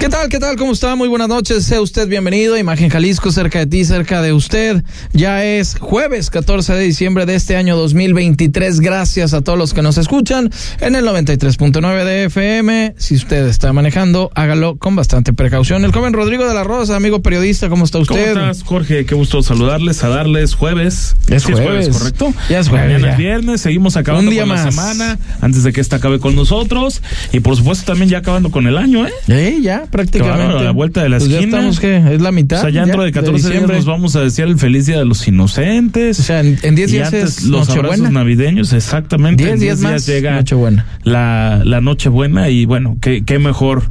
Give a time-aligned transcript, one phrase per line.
[0.00, 0.30] ¿Qué tal?
[0.30, 0.56] ¿Qué tal?
[0.56, 0.96] ¿Cómo está?
[0.96, 1.62] Muy buenas noches.
[1.66, 2.56] Sea usted bienvenido.
[2.56, 4.82] Imagen Jalisco, cerca de ti, cerca de usted.
[5.12, 8.80] Ya es jueves 14 de diciembre de este año 2023.
[8.80, 12.94] Gracias a todos los que nos escuchan en el 93.9 de FM.
[12.96, 15.84] Si usted está manejando, hágalo con bastante precaución.
[15.84, 18.32] El joven Rodrigo de la Rosa, amigo periodista, ¿cómo está usted?
[18.32, 19.04] ¿Cómo estás, Jorge?
[19.04, 21.14] Qué gusto saludarles, a darles jueves.
[21.28, 21.90] Es Sí, jueves.
[21.90, 22.32] ¿correcto?
[22.48, 23.12] Ya es jueves, Mañana ya.
[23.12, 24.74] es viernes, seguimos acabando Un día con la más.
[24.74, 27.02] semana antes de que esta acabe con nosotros.
[27.32, 29.12] Y por supuesto también ya acabando con el año, ¿eh?
[29.26, 30.44] Sí, ya, prácticamente.
[30.44, 31.56] Claro, a la vuelta de la Pues ya esquina.
[31.58, 31.96] estamos, ¿qué?
[32.14, 32.58] Es la mitad.
[32.58, 33.76] O sea, ya dentro de 14 días diciembre.
[33.76, 36.18] nos vamos a decir el feliz día de los inocentes.
[36.20, 39.42] O sea, en, en 10 y días es los abrazos navideños, exactamente.
[39.44, 40.86] 10 En días más, llega Nochebuena.
[41.02, 43.82] la, la Nochebuena y bueno, qué, qué mejor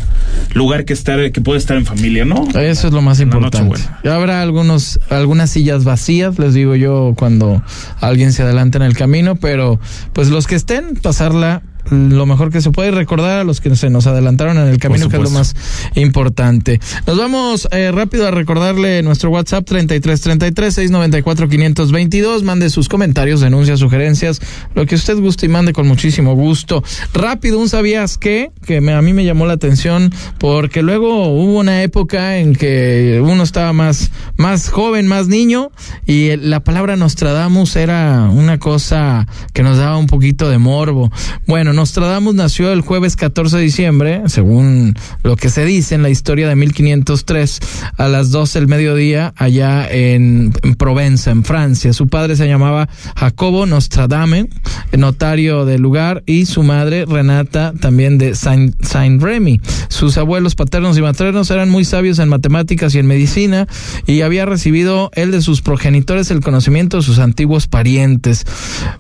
[0.54, 2.48] lugar que estar, que puede estar en familia, ¿no?
[2.60, 3.80] Eso es lo más importante.
[4.04, 7.62] Ya habrá algunos, algunas sillas vacías, les digo yo, cuando
[8.00, 9.80] alguien se adelanta en el camino, pero
[10.14, 13.90] pues los que estén, pasarla lo mejor que se puede recordar a los que se
[13.90, 15.56] nos adelantaron en el camino, que es lo más
[15.96, 16.80] importante.
[17.08, 22.44] Nos vamos eh, rápido a recordarle nuestro WhatsApp 3333-694-522.
[22.44, 24.42] Mande sus comentarios, denuncias, sugerencias,
[24.76, 26.84] lo que usted guste y mande con muchísimo gusto.
[27.14, 31.60] Rápido, un sabías qué, que me- a mí me llamó la atención porque luego hubo
[31.60, 35.72] una época en que uno estaba más, más joven, más niño
[36.06, 41.12] y la palabra Nostradamus era una cosa que nos daba un poquito de morbo.
[41.48, 46.10] Bueno, Nostradamus nació el jueves 14 de diciembre, según lo que se dice en la
[46.10, 47.60] historia de 1503,
[47.96, 51.94] a las 12 del mediodía, allá en, en Provenza, en Francia.
[51.94, 54.50] Su padre se llamaba Jacobo Nostradame,
[54.98, 59.62] notario del lugar, y su madre Renata, también de Saint, Saint Remy.
[59.88, 63.70] Sus abuelos paternos y maternos eran muy sabios en matemáticas y en medicina,
[64.06, 68.46] y había recibido él de sus progenitores el conocimiento de sus antiguos parientes.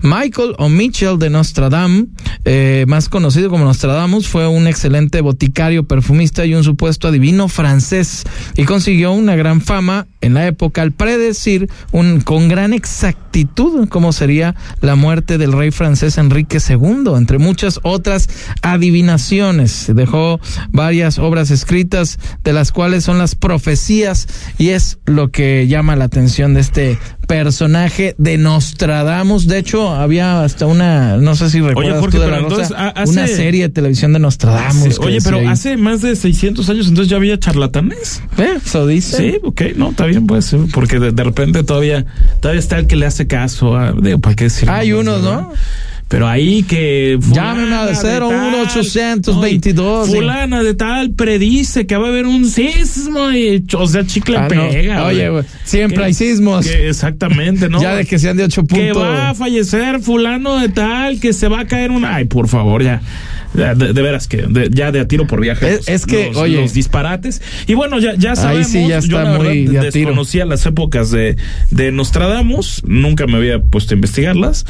[0.01, 2.07] Michael o Mitchell de Nostradam,
[2.45, 8.24] eh, más conocido como Nostradamus, fue un excelente boticario, perfumista y un supuesto adivino francés
[8.56, 14.12] y consiguió una gran fama en la época al predecir un, con gran exactitud cómo
[14.12, 18.30] sería la muerte del rey francés Enrique II, entre muchas otras
[18.62, 19.91] adivinaciones.
[19.94, 20.40] Dejó
[20.72, 26.06] varias obras escritas de las cuales son las profecías y es lo que llama la
[26.06, 26.97] atención de este
[27.29, 29.45] personaje de Nostradamus.
[29.47, 32.56] De hecho, había hasta una, no sé si recuerdas Jorge, tú de pero la Rosa,
[32.63, 34.97] entonces, ha- hace- una serie de televisión de Nostradamus.
[35.00, 35.45] Oye, pero ahí.
[35.45, 38.23] hace más de 600 años, entonces ya había charlatanes.
[38.38, 39.18] Eso dice.
[39.18, 42.03] Sí, ok, no, está bien, pues, porque de, de repente todavía,
[42.41, 44.68] todavía está el que le hace caso a, digo, ¿para qué decir?
[44.68, 45.22] Hay unos.
[45.22, 45.53] ¿no?
[46.09, 47.17] Pero ahí que.
[47.31, 48.65] Llamen al fulana de
[49.13, 54.03] 01822, tal, Fulana de tal predice que va a haber un sismo y, o sea,
[54.05, 54.69] chicle Ah, no.
[54.69, 55.05] pega.
[55.05, 56.65] Oye, güey, siempre Que- hay sismos.
[56.65, 57.79] que exactamente, ¿no?
[57.81, 59.03] Ya de que sean de ocho Que puntos.
[59.03, 62.03] va a fallecer fulano de tal, que se va a caer un...
[62.03, 63.01] Ay, por favor, ya.
[63.53, 65.67] De, de- veras que de- ya de a tiro por viaje.
[65.67, 66.61] Es- los- es que, los, oye.
[66.61, 67.41] los disparates.
[67.67, 68.67] Y bueno, ya, ya sabemos.
[68.67, 71.35] sí ya yo la muy verdad de desconocía las épocas de,
[71.71, 72.83] de Nostradamus.
[72.85, 74.65] Nunca me había puesto a investigarlas.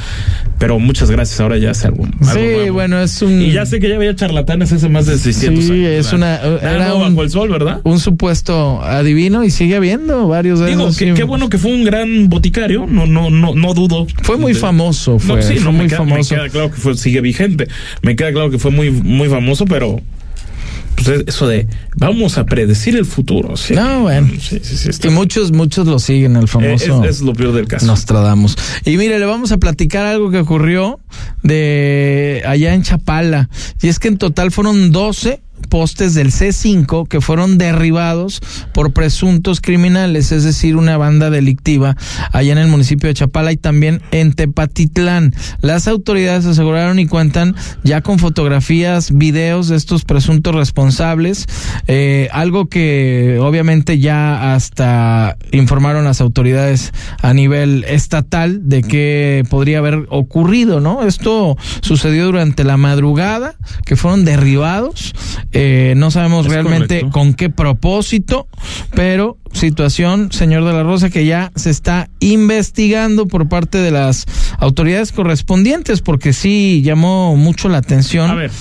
[0.60, 1.40] Pero muchas gracias.
[1.42, 2.06] Ahora ya sé algo.
[2.06, 2.74] algo Sí, nuevo.
[2.74, 3.42] bueno, es un.
[3.42, 5.88] Y ya sé que ya había charlatanes hace más de 600 Sí, años.
[5.90, 6.42] es ¿verdad?
[6.62, 7.82] una- era un- bajo el sol, ¿verdad?
[7.84, 10.98] un supuesto adivino y sigue habiendo varios de Digo, esos.
[10.98, 11.14] que- sí.
[11.16, 12.86] qué bueno que fue un gran boticario.
[12.88, 14.08] No, no, no, no dudo.
[14.24, 16.36] Fue muy de- famoso, fue, no, sí, fue no, muy me queda, me famoso.
[16.36, 17.68] queda claro que fue, sigue vigente.
[18.02, 20.00] Me queda claro que fue muy, muy famoso, pero
[20.96, 21.66] pues es- eso de
[21.96, 23.56] vamos a predecir el futuro.
[23.56, 23.74] sí.
[23.74, 24.28] No, bueno.
[24.40, 27.04] Sí, sí, sí, está- Y muchos, muchos lo siguen, el eh, famoso.
[27.06, 27.86] es, es lo peor del caso.
[27.86, 28.56] Nostradamus.
[28.86, 31.00] Y mire, le vamos a platicar algo que ocurrió
[31.44, 33.50] de allá en Chapala.
[33.82, 35.40] Y es que en total fueron 12
[35.70, 38.42] postes del C5 que fueron derribados
[38.74, 41.96] por presuntos criminales, es decir, una banda delictiva
[42.32, 45.34] allá en el municipio de Chapala y también en Tepatitlán.
[45.62, 51.46] Las autoridades aseguraron y cuentan ya con fotografías, videos de estos presuntos responsables,
[51.88, 59.80] eh, algo que obviamente ya hasta informaron las autoridades a nivel estatal de que podría
[59.80, 61.04] haber ocurrido, ¿no?
[61.04, 63.56] Esto sucedió durante la madrugada,
[63.86, 65.14] que fueron derribados.
[65.52, 67.10] Eh, no sabemos Es realmente correcto.
[67.12, 68.48] con qué propósito,
[68.94, 74.26] pero situación, señor de la Rosa, que ya se está investigando por parte de las
[74.60, 78.52] autoridades correspondientes, porque sí llamó mucho la atención A ver.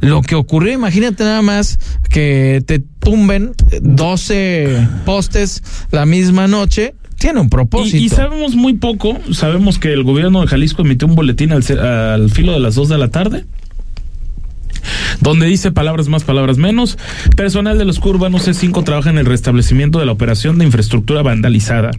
[0.00, 0.72] lo que ocurrió.
[0.72, 1.78] Imagínate nada más
[2.08, 3.52] que te tumben
[3.82, 7.96] 12 postes la misma noche tiene un propósito.
[7.96, 11.64] Y, y sabemos muy poco, sabemos que el gobierno de Jalisco emitió un boletín al,
[11.80, 13.44] al filo de las 2 de la tarde
[15.20, 16.98] donde dice palabras más, palabras menos.
[17.36, 21.90] Personal de los curvanos C5 trabaja en el restablecimiento de la operación de infraestructura vandalizada.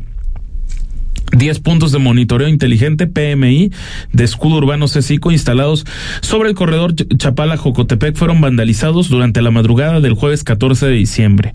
[1.32, 3.72] 10 puntos de monitoreo inteligente PMI
[4.12, 5.86] de escudo urbano C5 instalados
[6.22, 11.54] sobre el corredor Ch- Chapala-Jocotepec fueron vandalizados durante la madrugada del jueves 14 de diciembre.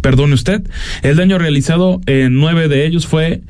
[0.00, 0.68] Perdone usted,
[1.02, 3.42] el daño realizado en nueve de ellos fue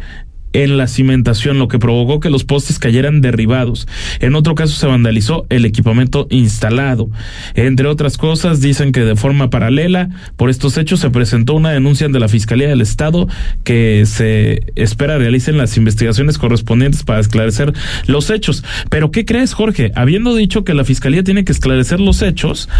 [0.62, 3.86] en la cimentación, lo que provocó que los postes cayeran derribados.
[4.20, 7.10] En otro caso se vandalizó el equipamiento instalado.
[7.54, 12.06] Entre otras cosas, dicen que de forma paralela, por estos hechos se presentó una denuncia
[12.06, 13.28] ante la Fiscalía del Estado
[13.64, 17.74] que se espera realicen las investigaciones correspondientes para esclarecer
[18.06, 18.64] los hechos.
[18.88, 19.92] Pero ¿qué crees, Jorge?
[19.94, 22.70] Habiendo dicho que la Fiscalía tiene que esclarecer los hechos,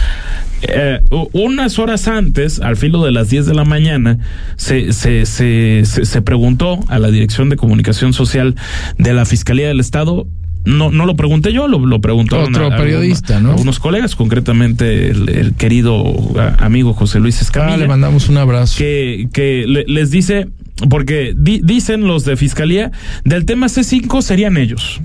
[0.63, 1.01] eh,
[1.33, 4.19] unas horas antes, al filo de las 10 de la mañana,
[4.57, 8.55] se, se, se preguntó a la Dirección de Comunicación Social
[8.99, 10.27] de la Fiscalía del Estado.
[10.65, 13.51] No, no lo pregunté yo, lo, lo preguntó Otro periodista, ¿no?
[13.53, 16.03] Algunos colegas, concretamente el, el querido
[16.41, 18.77] a- amigo José Luis Escamilla Ah, le mandamos un abrazo.
[18.79, 20.49] que, que le- les dice,
[20.91, 22.91] porque di- dicen los de fiscalía,
[23.25, 25.01] del tema C5 serían ellos.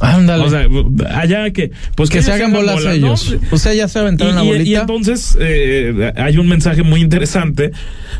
[0.00, 0.44] Ándale.
[0.44, 0.66] O sea,
[1.14, 2.90] allá que, pues que, se ellos hagan bolas ¿no?
[2.90, 3.36] ellos.
[3.52, 4.64] Usted ya se aventaron la bolita.
[4.70, 7.70] y entonces eh, hay un mensaje muy interesante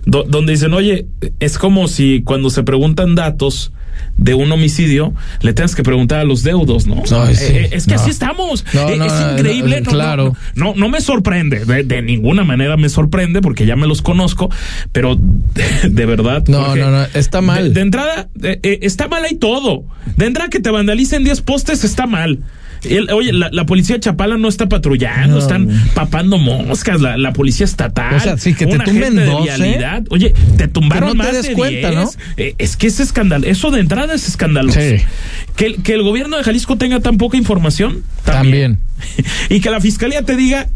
[0.05, 1.07] do- donde dicen, oye,
[1.41, 3.73] es como si cuando se preguntan datos
[4.17, 7.03] de un homicidio, le tengas que preguntar a los deudos, ¿no?
[7.13, 7.45] Ay, sí.
[7.53, 8.01] Eh, es que No.
[8.01, 8.65] así estamos.
[8.73, 9.81] No, Eh, no, es no, increíble.
[9.81, 10.37] no, No, claro.
[10.55, 11.65] No, no, no me sorprende.
[11.65, 14.51] De, de ninguna manera me sorprende porque ya me los conozco,
[14.93, 16.45] pero de, de verdad.
[16.49, 17.69] No, Jorge, no, no, está mal.
[17.69, 19.85] De, de entrada, eh, eh, está mal ahí todo.
[20.17, 22.41] De entrada que te vandalicen 10 postes está mal.
[22.85, 25.41] El- oye, la, la policía de Chapala no está patrullando, No.
[25.41, 28.15] están papando moscas, la, la policía estatal.
[28.17, 29.43] O sea, sí, que te tumben 12.
[29.45, 30.03] vialidad.
[30.11, 31.95] Oye, te tumbaron no te más des de cuenta, 10.
[32.03, 32.11] ¿no?
[32.37, 33.47] Eh, es que es escándalo.
[33.47, 34.81] Eso de entrada es escandaloso.
[34.81, 34.97] Sí.
[35.57, 38.79] Que, el- que el gobierno de Jalisco tenga tan poca información, también.
[39.49, 40.69] y que la fiscalía te diga,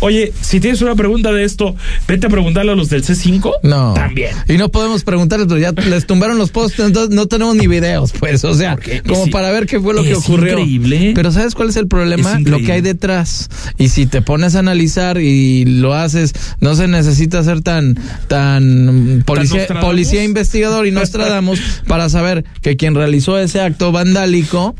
[0.00, 1.74] oye, si tienes una pregunta de esto,
[2.08, 3.52] vete a preguntarle a los del C5.
[3.62, 3.94] No.
[3.94, 4.34] También.
[4.48, 8.12] Y no podemos preguntarles, pero ya les tumbaron los postes, entonces no tenemos ni videos,
[8.18, 8.44] pues.
[8.44, 10.58] O sea, como para ver qué fue lo que ocurrió.
[10.58, 11.12] increíble.
[11.14, 12.38] Pero ¿sabes cuál es el problema?
[12.38, 13.48] Es lo que hay detrás.
[13.78, 17.96] Y si te pones a analizar y lo haces, no se necesita ser tan,
[18.28, 24.74] tan policía, policía investigador y Nostradamus para saber que quien realizó ese acto vandálico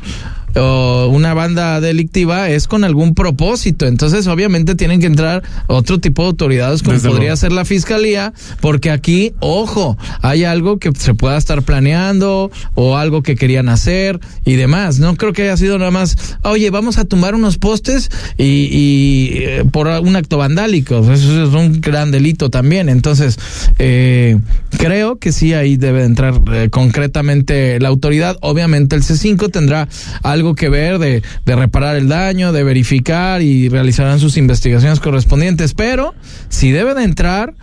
[0.55, 3.85] o una banda delictiva es con algún propósito.
[3.85, 7.37] Entonces, obviamente, tienen que entrar otro tipo de autoridades, como Desde podría luego.
[7.37, 13.23] ser la fiscalía, porque aquí, ojo, hay algo que se pueda estar planeando o algo
[13.23, 14.99] que querían hacer y demás.
[14.99, 19.29] No creo que haya sido nada más, oye, vamos a tumbar unos postes y, y,
[19.37, 20.99] eh, por un acto vandálico.
[21.11, 22.89] Eso es un gran delito también.
[22.89, 23.37] Entonces,
[23.79, 24.37] eh,
[24.77, 28.37] creo que sí ahí debe entrar eh, concretamente la autoridad.
[28.41, 29.87] Obviamente el C5 tendrá
[30.23, 35.73] algo que ver de, de reparar el daño, de verificar y realizarán sus investigaciones correspondientes,
[35.73, 36.13] pero
[36.49, 37.53] si debe de entrar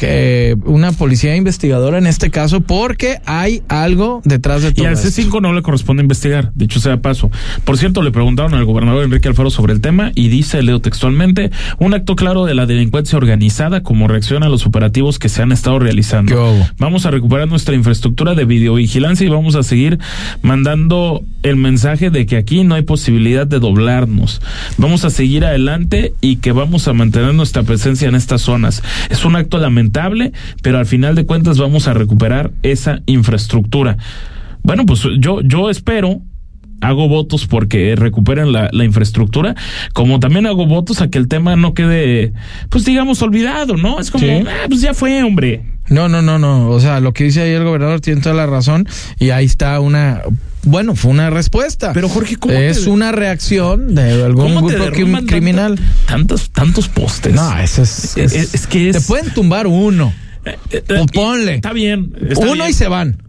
[0.00, 4.94] eh, una policía investigadora en este caso porque hay algo detrás de Y todo al
[4.94, 5.08] esto.
[5.08, 7.30] C5 no le corresponde investigar, dicho sea paso.
[7.64, 11.50] Por cierto, le preguntaron al gobernador Enrique Alfaro sobre el tema y dice, leo textualmente,
[11.78, 15.52] un acto claro de la delincuencia organizada como reacción a los operativos que se han
[15.52, 16.66] estado ¿Qué realizando.
[16.78, 19.98] Vamos a recuperar nuestra infraestructura de videovigilancia y vamos a seguir
[20.42, 24.40] mandando el mensaje de que aquí no hay posibilidad de doblarnos.
[24.78, 28.82] Vamos a seguir adelante y que vamos a mantener nuestra presencia en estas zonas.
[29.10, 29.83] Es un acto lamentable,
[30.62, 33.96] pero al final de cuentas vamos a recuperar esa infraestructura.
[34.62, 36.22] Bueno, pues yo, yo espero
[36.88, 39.54] hago votos porque recuperen la, la infraestructura,
[39.92, 42.32] como también hago votos a que el tema no quede,
[42.70, 44.00] pues digamos, olvidado, ¿no?
[44.00, 44.30] Es como, Sí.
[44.46, 45.62] ah, pues ya fue, hombre.
[45.88, 46.70] No, no, no, no.
[46.70, 48.88] O sea, lo que dice ahí el gobernador tiene toda la razón
[49.18, 50.22] y ahí está una,
[50.62, 51.92] bueno, fue una respuesta.
[51.92, 55.78] Pero Jorge, ¿cómo es te- una reacción de algún ¿Cómo te grupo criminal.
[56.06, 57.34] tantos, tantos postes.
[57.34, 60.14] No, eso es, Es- es- es que es- Te pueden tumbar uno.
[60.46, 61.54] Eh, eh, o eh, ponle.
[61.56, 62.12] Está bien.
[62.30, 62.70] está uno bien.
[62.70, 63.22] y se van.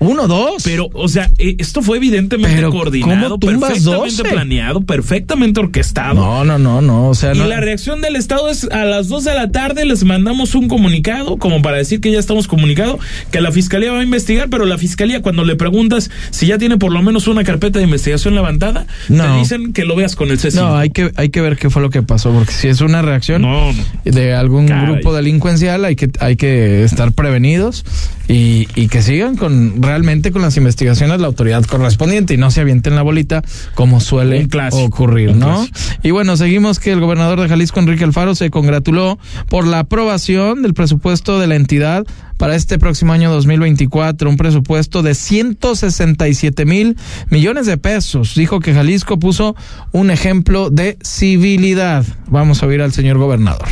[0.00, 0.62] Uno, dos.
[0.64, 4.24] Pero, o sea, eh, esto fue evidentemente Pero, coordinado, ¿cómo tumbas perfectamente 12?
[4.24, 6.14] planeado, perfectamente orquestado.
[6.14, 7.08] no, no, no, no.
[7.10, 7.46] O sea, Y no.
[7.46, 11.36] la reacción del Estado es a las 2 de la tarde les mandamos un comunicado,
[11.36, 12.98] como para decir que ya estamos comunicado,
[13.30, 16.78] que la Fiscalía va a investigar, pero la Fiscalía cuando le preguntas si ya tiene
[16.78, 19.24] por lo menos una carpeta de investigación levantada, No.
[19.24, 20.54] te dicen que lo veas con el C5.
[20.54, 23.02] No, hay que, hay que ver qué fue lo que pasó, porque si es una
[23.02, 23.84] reacción No, no.
[24.04, 24.92] de algún Caray.
[24.94, 27.84] grupo delincuencial, hay que, hay que estar prevenidos
[28.28, 32.60] y, y que sigan con realmente con las investigaciones la autoridad correspondiente y no se
[32.60, 33.42] avienten la bolita
[33.74, 35.66] como suele ocurrir, ¿no?
[36.04, 39.18] Y bueno, seguimos que el gobernador de Jalisco, Enrique Alfaro, se congratuló
[39.48, 42.06] por la aprobación del presupuesto de la entidad
[42.36, 46.96] para este próximo año 2024, un presupuesto de 167 mil
[47.28, 48.36] millones de pesos.
[48.36, 49.56] Dijo que Jalisco puso
[49.90, 52.06] un ejemplo de civilidad.
[52.28, 53.66] Vamos a oír al señor gobernador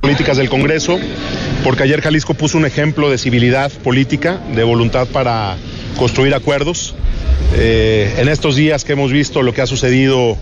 [0.00, 0.98] políticas del Congreso,
[1.62, 5.56] porque ayer Jalisco puso un ejemplo de civilidad política, de voluntad para
[5.98, 6.94] construir acuerdos.
[7.54, 10.38] Eh, en estos días que hemos visto lo que ha sucedido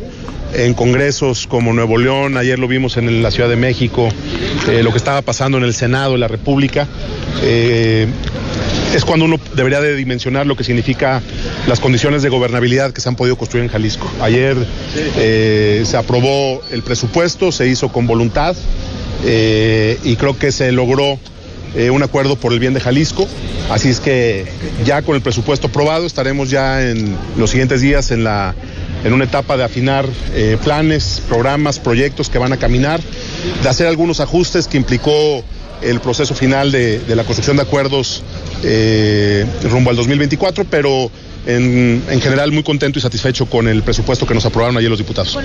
[0.54, 4.08] en congresos como Nuevo León, ayer lo vimos en la Ciudad de México,
[4.68, 6.86] eh, lo que estaba pasando en el Senado de la República,
[7.42, 8.06] eh,
[8.94, 11.20] es cuando uno debería de dimensionar lo que significa
[11.66, 14.10] las condiciones de gobernabilidad que se han podido construir en Jalisco.
[14.22, 14.56] Ayer
[15.14, 18.56] se aprobó el presupuesto, se hizo con voluntad,
[19.24, 21.18] eh, y creo que se logró
[21.74, 23.28] eh, un acuerdo por el bien de Jalisco.
[23.70, 24.46] Así es que
[24.84, 28.54] ya con el presupuesto aprobado estaremos ya en los siguientes días en, la,
[29.04, 33.00] en una etapa de afinar eh, planes, programas, proyectos que van a caminar,
[33.62, 35.44] de hacer algunos ajustes que implicó
[35.82, 38.22] el proceso final de, de la construcción de acuerdos
[39.70, 41.10] rumbo al 2024, pero
[41.46, 44.98] en, en, general muy contento y satisfecho con el presupuesto que nos aprobaron ayer los
[44.98, 45.36] diputados.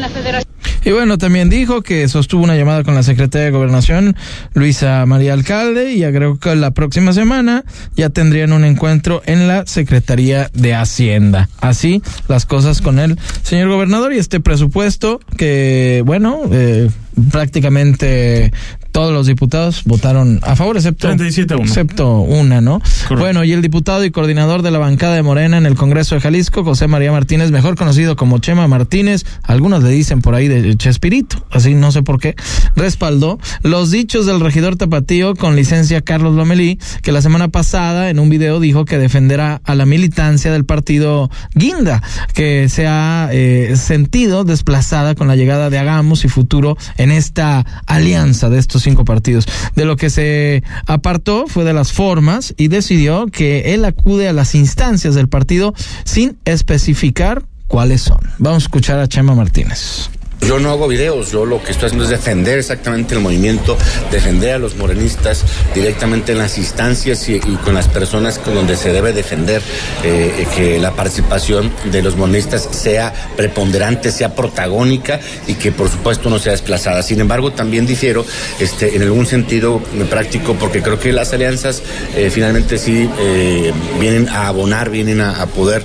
[0.85, 4.17] Y bueno, también dijo que sostuvo una llamada con la secretaria de Gobernación,
[4.53, 7.63] Luisa María Alcalde, y agregó que la próxima semana
[7.95, 11.47] ya tendrían un encuentro en la Secretaría de Hacienda.
[11.61, 16.89] Así las cosas con el señor gobernador y este presupuesto que, bueno, eh,
[17.31, 18.51] prácticamente
[18.93, 22.79] todos los diputados votaron a favor, excepto, excepto una, ¿no?
[23.09, 26.21] Bueno, y el diputado y coordinador de la bancada de Morena en el Congreso de
[26.21, 30.77] Jalisco, José María Martínez, mejor conocido como Chema Martínez, algunos le dicen por ahí de
[30.77, 32.35] Chespirito, así no sé por qué,
[32.75, 38.19] respaldó los dichos del regidor tapatío con licencia Carlos Lomelí, que la semana pasada en
[38.19, 42.03] un video dijo que defenderá a la militancia del partido Guinda,
[42.35, 47.65] que se ha eh, sentido desplazada con la llegada de Hagamos y Futuro en esta
[47.87, 49.47] alianza de estos cinco partidos.
[49.75, 54.33] De lo que se apartó fue de las formas y decidió que él acude a
[54.33, 55.73] las instancias del partido
[56.03, 58.19] sin especificar cuáles son.
[58.37, 60.09] Vamos a escuchar a Chema Martínez.
[60.47, 63.77] Yo no hago videos, yo lo que estoy haciendo es defender exactamente el movimiento,
[64.11, 68.91] defender a los morenistas directamente en las instancias y, con las personas con donde se
[68.91, 69.61] debe defender
[70.03, 76.29] eh, que la participación de los morenistas sea preponderante, sea protagónica y que por supuesto
[76.29, 77.03] no sea desplazada.
[77.03, 78.25] Sin embargo, también difiero
[78.59, 81.81] este, en algún sentido práctico porque creo que las alianzas
[82.17, 85.83] eh, finalmente sí eh, vienen a abonar, vienen a, a poder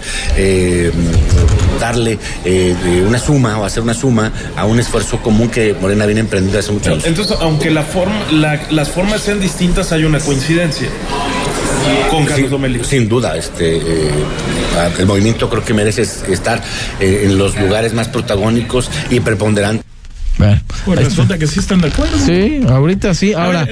[1.80, 2.18] darle
[3.06, 6.72] una suma o hacer una suma a un esfuerzo común que Morena viene emprendiendo hace
[6.72, 7.06] muchos años.
[7.06, 8.26] Entonces, aunque la forma,
[8.70, 10.88] las formas sean distintas, hay una coincidencia
[12.10, 12.84] con Carlos Domelí.
[12.84, 14.10] Sin duda, este, eh,
[14.98, 16.62] el movimiento creo que merece estar
[17.00, 19.87] eh, en los lugares más protagónicos y preponderantes.
[20.38, 22.16] Pues resulta que sí están de acuerdo.
[22.18, 23.32] Sí, ahorita sí.
[23.32, 23.68] Ahora,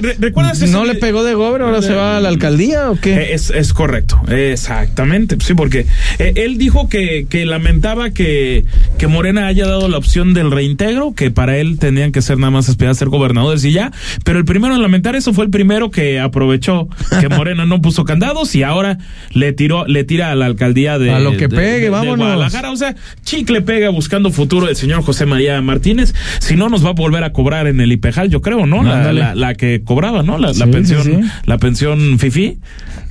[0.68, 1.62] ¿no le pegó de gober?
[1.62, 3.34] ¿Ahora se va a la alcaldía o qué?
[3.34, 5.36] Es, es correcto, exactamente.
[5.40, 5.86] Sí, porque
[6.18, 8.64] eh, él dijo que, que lamentaba que,
[8.98, 12.50] que Morena haya dado la opción del reintegro, que para él tenían que ser nada
[12.50, 13.92] más aspirar a ser gobernadores y ya.
[14.24, 16.88] Pero el primero en lamentar eso fue el primero que aprovechó
[17.20, 18.98] que Morena no puso candados y ahora
[19.30, 21.12] le tiró, le tira a la alcaldía de.
[21.12, 22.18] A lo que pegue, vámonos.
[22.18, 22.70] Guadalajara.
[22.70, 26.14] O sea, chicle pega buscando futuro el señor José María Martínez.
[26.40, 28.82] Si no nos va a volver a cobrar en el IPEJAL, yo creo, ¿no?
[28.82, 30.38] La, la, que cobraba, ¿no?
[30.38, 32.58] La, pensión, la pensión FIFI,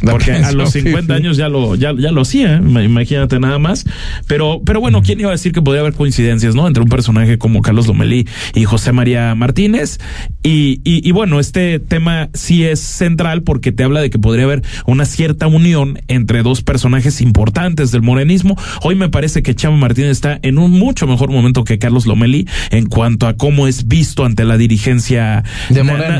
[0.01, 2.83] porque a los 50 años ya lo, ya, ya lo hacía, ¿eh?
[2.83, 3.85] imagínate nada más.
[4.27, 6.67] Pero, pero bueno, ¿quién iba a decir que podía haber coincidencias, ¿no?
[6.67, 9.99] Entre un personaje como Carlos Lomelí y José María Martínez.
[10.43, 14.45] Y, y, y bueno, este tema sí es central porque te habla de que podría
[14.45, 18.57] haber una cierta unión entre dos personajes importantes del morenismo.
[18.81, 22.47] Hoy me parece que Chama Martínez está en un mucho mejor momento que Carlos Lomelí
[22.71, 25.43] en cuanto a cómo es visto ante la dirigencia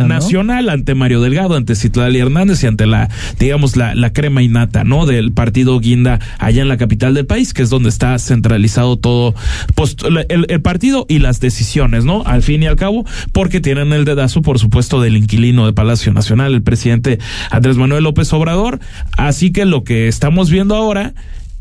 [0.08, 4.84] nacional, ante Mario Delgado, ante Citlali Hernández y ante la, digamos, la, la crema innata,
[4.84, 5.06] ¿no?
[5.06, 9.36] Del partido Guinda allá en la capital del país, que es donde está centralizado todo
[9.76, 12.24] pues, el, el partido y las decisiones, ¿no?
[12.26, 16.14] Al fin y al cabo, porque tienen el dedazo, por supuesto, del inquilino de Palacio
[16.14, 17.20] Nacional, el presidente
[17.52, 18.80] Andrés Manuel López Obrador.
[19.18, 21.14] Así que lo que estamos viendo ahora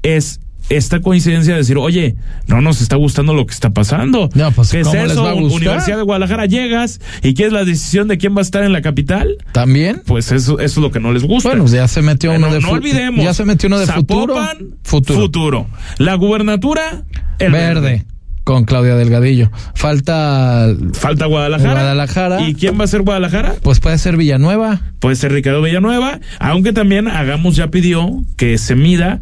[0.03, 0.41] es
[0.71, 2.17] esta coincidencia de decir, oye,
[2.47, 4.31] no nos está gustando lo que está pasando.
[4.35, 5.23] No, pues, ¿Qué es ¿cómo les eso?
[5.23, 5.57] va a gustar?
[5.61, 8.81] Universidad de Guadalajara llegas y quieres la decisión de quién va a estar en la
[8.83, 9.37] capital.
[9.53, 10.03] ¿También?
[10.07, 11.51] Pues eso, eso es lo que no les gusta.
[11.51, 13.25] Bueno, ya se metió Bueno, uno de no olvidemos.
[13.25, 14.35] Ya se metió uno de futuro.
[14.37, 15.21] Zapopan, Futuro.
[15.21, 15.67] futuro.
[15.99, 17.05] La gubernatura,
[17.39, 18.07] el Verde.
[18.45, 19.51] con Claudia Delgadillo.
[19.75, 21.73] Falta Falta Guadalajara.
[21.75, 22.41] Guadalajara.
[22.49, 23.55] ¿Y quién va a ser Guadalajara?
[23.63, 24.81] pues puede ser Villanueva.
[24.99, 29.21] Puede ser Ricardo Villanueva, aunque también Hagamos ya pidió que se mida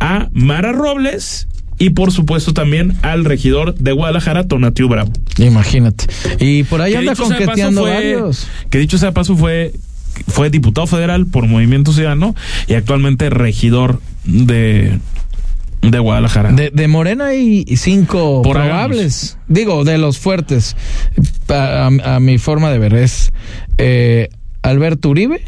[0.00, 5.12] a Mara Robles y por supuesto también al regidor de Guadalajara, Tonatiu Bravo.
[5.38, 6.06] Imagínate.
[6.40, 8.46] Y por ahí Que anda conqueteando fue- varios.
[8.70, 9.72] Que dicho sea paso fue,
[10.26, 12.34] fue diputado federal por Movimiento Ciudadano
[12.66, 14.98] y actualmente regidor de,
[15.82, 16.50] de Guadalajara.
[16.52, 19.38] De, de Morena hay cinco Por probables.
[19.46, 20.74] Digo, de los fuertes.
[21.48, 23.30] A, a- a mi forma de ver es
[23.78, 24.30] eh,
[24.62, 25.44] Alberto Uribe.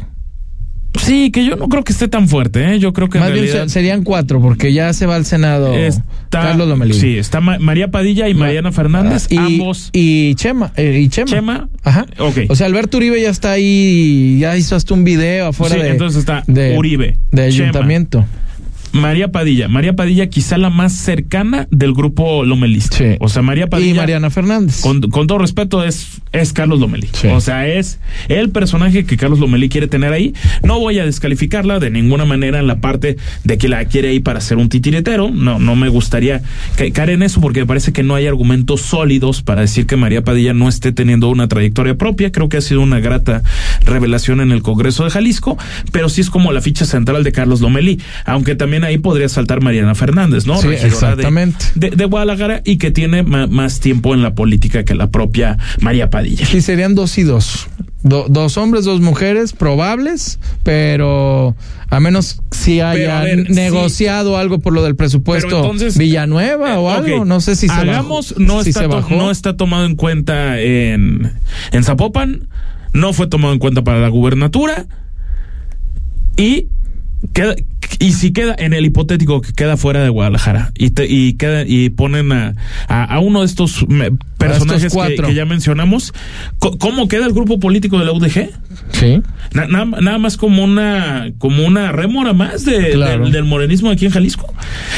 [0.99, 2.79] Sí, que yo no creo que esté tan fuerte, ¿eh?
[2.79, 6.03] yo creo que Más bien realidad serían cuatro, porque ya se va al Senado está,
[6.29, 6.93] Carlos Lomelí.
[6.93, 9.89] sí, está Ma- María Padilla y Mariana Fernández, y, ambos.
[9.93, 11.29] y Chema, eh, y Chema.
[11.31, 12.05] Chema, Ajá.
[12.19, 12.39] ok.
[12.49, 15.89] O sea, Alberto Uribe ya está ahí, ya hizo hasta un video afuera Sí, de.
[15.89, 17.63] entonces está de, Uribe, De Chema.
[17.69, 18.25] ayuntamiento.
[18.93, 19.67] María Padilla.
[19.67, 22.97] María Padilla quizá la más cercana del grupo Lomelista.
[22.97, 23.05] Sí.
[23.19, 23.91] O sea, María Padilla.
[23.91, 24.81] Y Mariana Fernández.
[24.81, 27.07] Con, con todo respeto, es, es Carlos Lomelí.
[27.13, 27.27] Sí.
[27.27, 30.33] O sea, es el personaje que Carlos Lomelí quiere tener ahí.
[30.63, 34.19] No voy a descalificarla de ninguna manera en la parte de que la quiere ahí
[34.19, 35.29] para ser un titiritero.
[35.31, 36.41] No, no me gustaría
[36.75, 39.95] ca- caer en eso porque me parece que no hay argumentos sólidos para decir que
[39.95, 42.31] María Padilla no esté teniendo una trayectoria propia.
[42.31, 43.41] Creo que ha sido una grata
[43.85, 45.57] revelación en el Congreso de Jalisco,
[45.91, 47.99] pero sí es como la ficha central de Carlos Lomelí.
[48.25, 50.61] Aunque también ahí podría saltar Mariana Fernández, ¿no?
[50.61, 51.65] Sí, de- exactamente.
[51.75, 55.57] de, de Guadalajara y que tiene ma- más tiempo en la política que la propia
[55.79, 56.45] María Padilla.
[56.45, 57.67] Sí, serían dos y dos.
[58.03, 61.55] Do- dos hombres, dos mujeres, probables, pero
[61.89, 63.53] a menos si Pero, a hayan ver, sí.
[63.53, 67.27] negociado algo por lo del presupuesto entonces, Villanueva o Eh, algo, ok.
[67.27, 69.15] no sé si se Hagamos, bajó, no, si está se bajó.
[69.15, 71.31] no está tomado en cuenta en,
[71.71, 72.47] en Zapopan,
[72.93, 74.87] no fue tomado en cuenta para la gubernatura
[76.37, 76.67] y
[77.33, 77.55] queda
[77.99, 81.63] y si queda en el hipotético que queda fuera de Guadalajara y te- y queda
[81.67, 82.55] y ponen a,
[82.87, 83.85] a, a uno de estos
[84.47, 84.93] personajes
[85.25, 86.13] que, ya mencionamos
[86.59, 88.49] cómo queda el grupo político de la UDG
[88.91, 89.21] Sí.
[89.53, 93.23] Na- na- nada más como una como una rémora más de- Claro.
[93.23, 94.53] del, del morenismo aquí en Jalisco.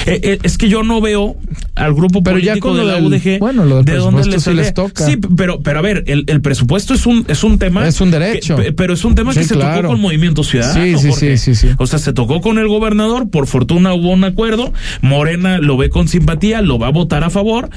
[0.05, 1.35] Eh, eh, es que yo no veo
[1.75, 4.57] al grupo Pero político de la del- UDG bueno, lo del de dónde sí sale.
[4.57, 5.05] les toca.
[5.05, 8.11] Sí, pero pero a ver, el, el presupuesto es un es un tema Es un
[8.11, 8.55] derecho.
[8.57, 10.83] que- pero es un tema que se tocó con Movimiento Ciudadano.
[10.83, 11.67] Sí, sí, sí, sí, sí.
[11.77, 15.89] O sea, se tocó con el gobernador, por fortuna hubo un acuerdo, Morena lo ve
[15.89, 17.69] con simpatía, lo va a votar a favor,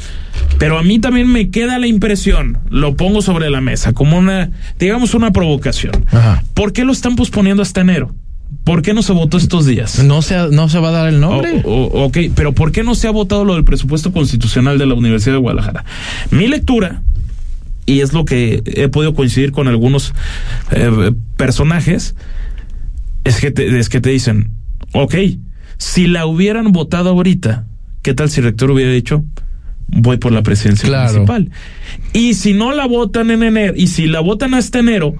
[0.58, 4.50] pero a mí también me queda la impresión, lo pongo sobre la mesa, como una,
[4.78, 6.04] digamos, una provocación.
[6.12, 6.44] Ajá.
[6.52, 8.14] ¿Por qué lo están posponiendo hasta enero?
[8.62, 10.04] ¿Por qué no se votó estos días?
[10.04, 11.62] No se, no se va a dar el nombre.
[11.64, 14.84] O- o- ok, pero ¿por qué no se ha votado lo del presupuesto constitucional de
[14.84, 15.86] la Universidad de Guadalajara?
[16.30, 17.00] Mi lectura,
[17.86, 20.12] y es lo que he podido coincidir con algunos
[20.72, 22.16] eh, personajes,
[23.24, 24.50] es que, te, es que te dicen,
[24.92, 25.14] ok,
[25.78, 27.64] si la hubieran votado ahorita,
[28.02, 29.24] ¿qué tal si el rector hubiera dicho,
[29.88, 31.12] voy por la presidencia Claro.
[31.12, 31.50] municipal?
[32.12, 35.14] Y si no la votan en enero, y si la votan hasta enero,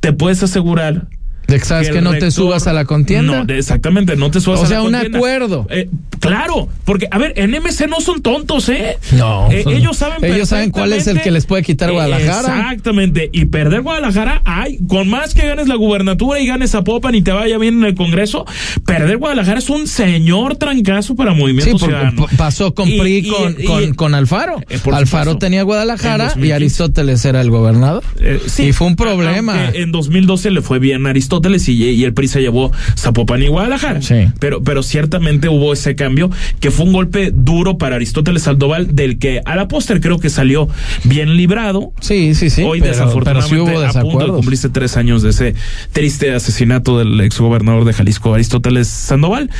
[0.00, 1.08] te puedes asegurar
[1.48, 3.44] de que sabes que, el no te subas a la contienda.
[3.44, 5.18] No, exactamente, no te subas O a sea, la un contienda.
[5.18, 5.66] acuerdo.
[5.70, 5.88] Eh,
[6.20, 8.98] claro, porque, a ver, en MC no son tontos, ¿eh?
[9.12, 12.56] No, Eh, son- ellos saben ellos saben cuál es el que les puede quitar Guadalajara.
[12.70, 17.14] Exactamente, y perder Guadalajara, ay, con más que ganes la gubernatura y ganes a Popan
[17.14, 18.44] y te vaya bien en el Congreso,
[18.84, 22.26] perder Guadalajara es un señor trancazo para Movimiento Sí, Ciudadano.
[22.36, 24.60] pasó con Y- PRI y- con, y- con, con Alfaro.
[24.68, 25.38] Eh, Alfaro supuesto.
[25.38, 26.48] tenía En Guadalajara 2015.
[26.48, 28.02] y Aristóteles era el gobernador.
[28.20, 29.70] Eh, sí, y fue un problema.
[29.72, 31.35] En 2012 le fue bien a Aristóteles
[31.68, 34.02] y, y el PRI se llevó Zapopan y Guadalajara.
[34.02, 34.26] Sí.
[34.38, 39.18] Pero, pero ciertamente hubo ese cambio que fue un golpe duro para Aristóteles Sandoval, del
[39.18, 40.68] que a la póster creo que salió
[41.04, 41.92] bien librado.
[42.00, 42.62] Sí, sí, sí.
[42.62, 45.54] Hoy pero, pero desafortunadamente sí hubo a punto de cumplirse tres años de ese
[45.92, 49.50] triste asesinato del exgobernador de Jalisco, Aristóteles Sandoval.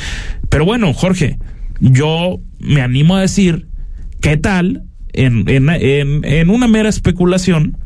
[0.49, 1.37] Pero bueno, Jorge,
[1.79, 3.67] yo me animo a decir,
[4.21, 7.77] ¿qué tal en, en, en, en una mera especulación?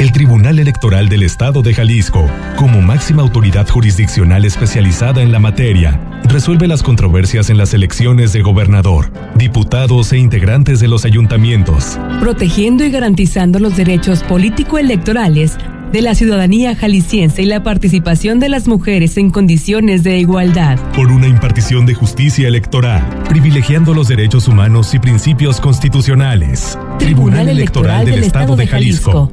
[0.00, 6.00] El Tribunal Electoral del Estado de Jalisco, como máxima autoridad jurisdiccional especializada en la materia,
[6.24, 11.98] resuelve las controversias en las elecciones de gobernador, diputados e integrantes de los ayuntamientos.
[12.18, 15.58] Protegiendo y garantizando los derechos político-electorales
[15.92, 20.78] de la ciudadanía jalisciense y la participación de las mujeres en condiciones de igualdad.
[20.94, 26.78] Por una impartición de justicia electoral, privilegiando los derechos humanos y principios constitucionales.
[26.98, 29.30] Tribunal, Electoral, del, Estado, de Jalisco.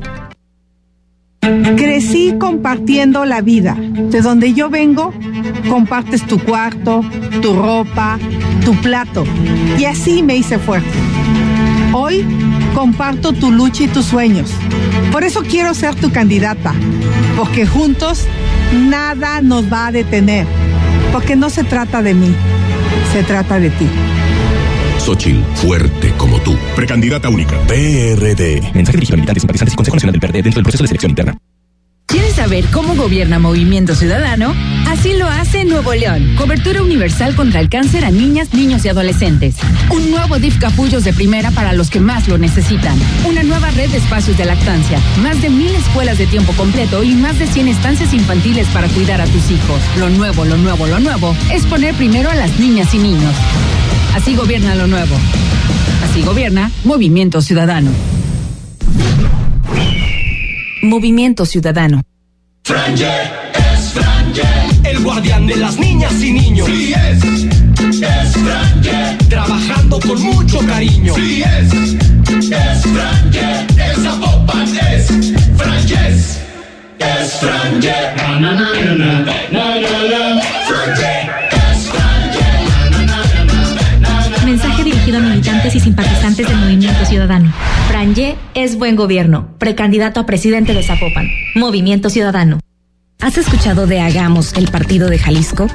[1.78, 3.76] Crecí compartiendo la vida.
[3.80, 5.14] De donde yo vengo,
[5.70, 7.04] compartes tu cuarto,
[7.42, 8.20] tu ropa,
[8.66, 9.24] tu plato.
[9.78, 10.98] Y así me hice fuerte.
[11.94, 12.26] Hoy
[12.74, 14.52] comparto tu lucha y tus sueños.
[15.12, 16.74] Por eso quiero ser tu candidata.
[17.38, 18.26] Porque juntos
[18.74, 20.46] nada nos va a detener.
[21.14, 22.36] Porque no se trata de mí,
[23.14, 23.88] se trata de ti.
[25.00, 26.07] Xochitl, fuerte
[26.38, 26.58] como tú.
[26.76, 27.58] Precandidata única.
[27.68, 28.72] PRD.
[28.74, 31.12] Mensaje dirigido a militantes, simpatizantes y Consejo Nacional del PRD dentro del proceso de selección
[31.12, 31.38] interna.
[32.08, 34.56] ¿Quieres saber cómo gobierna Movimiento Ciudadano?
[34.88, 36.36] Así lo hace Nuevo León.
[36.38, 39.56] Cobertura universal contra el cáncer a niñas, niños y adolescentes.
[39.92, 42.98] Un nuevo DIF Capullos de primera para los que más lo necesitan.
[43.28, 45.02] Una nueva red de espacios de lactancia.
[45.22, 49.20] Más de mil escuelas de tiempo completo y más de 100 estancias infantiles para cuidar
[49.20, 49.82] a tus hijos.
[49.98, 53.34] Lo nuevo, lo nuevo, lo nuevo es poner primero a las niñas y niños.
[54.18, 55.16] Así gobierna lo nuevo.
[56.04, 57.92] Así gobierna Movimiento Ciudadano.
[60.82, 62.02] Movimiento Ciudadano.
[62.64, 63.08] Franje
[63.54, 66.66] es Franje, el guardián de las niñas y niños.
[66.68, 67.24] Sí es,
[68.02, 71.14] es Franje, trabajando con mucho cariño.
[71.14, 76.42] Sí es, es Franje, es Zapopan, es Franjes,
[76.98, 77.94] es Franje.
[78.18, 78.52] Na na
[79.52, 79.77] na
[88.68, 91.30] es buen gobierno, precandidato a presidente de Zapopan.
[91.56, 92.60] Movimiento Ciudadano.
[93.22, 95.68] ¿Has escuchado de Hagamos, el partido de Jalisco?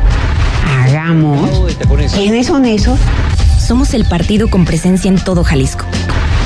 [0.79, 1.75] ¿Hagamos?
[2.15, 3.01] ¿Quiénes son esos?
[3.59, 5.87] Somos el partido con presencia en todo Jalisco.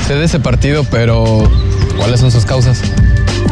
[0.07, 1.51] Sé de ese partido, pero
[1.97, 2.81] ¿cuáles son sus causas?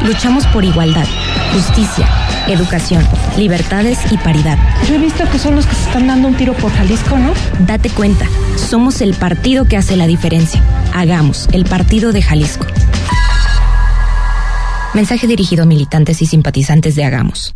[0.04, 1.06] Luchamos por igualdad,
[1.54, 2.08] justicia,
[2.48, 4.58] educación, libertades y paridad.
[4.88, 7.34] Yo he visto que son los que se están dando un tiro por Jalisco, ¿no?
[7.60, 10.62] Date cuenta, somos el partido que hace la diferencia.
[10.94, 12.66] Hagamos, el partido de Jalisco.
[14.94, 17.56] Mensaje dirigido a militantes y simpatizantes de Hagamos.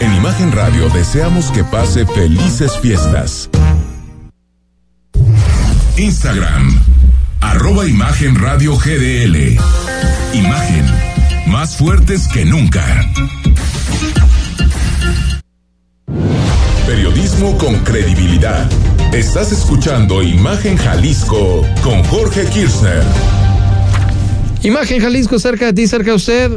[0.00, 3.50] En Imagen Radio deseamos que pase felices fiestas.
[5.96, 6.80] Instagram,
[7.44, 9.58] arroba Imagen Radio GDL.
[10.32, 10.84] Imagen,
[11.46, 12.82] más fuertes que nunca.
[16.86, 18.66] Periodismo con credibilidad.
[19.12, 23.02] Estás escuchando Imagen Jalisco con Jorge Kirchner.
[24.62, 26.50] Imagen Jalisco, cerca de ti, cerca de usted.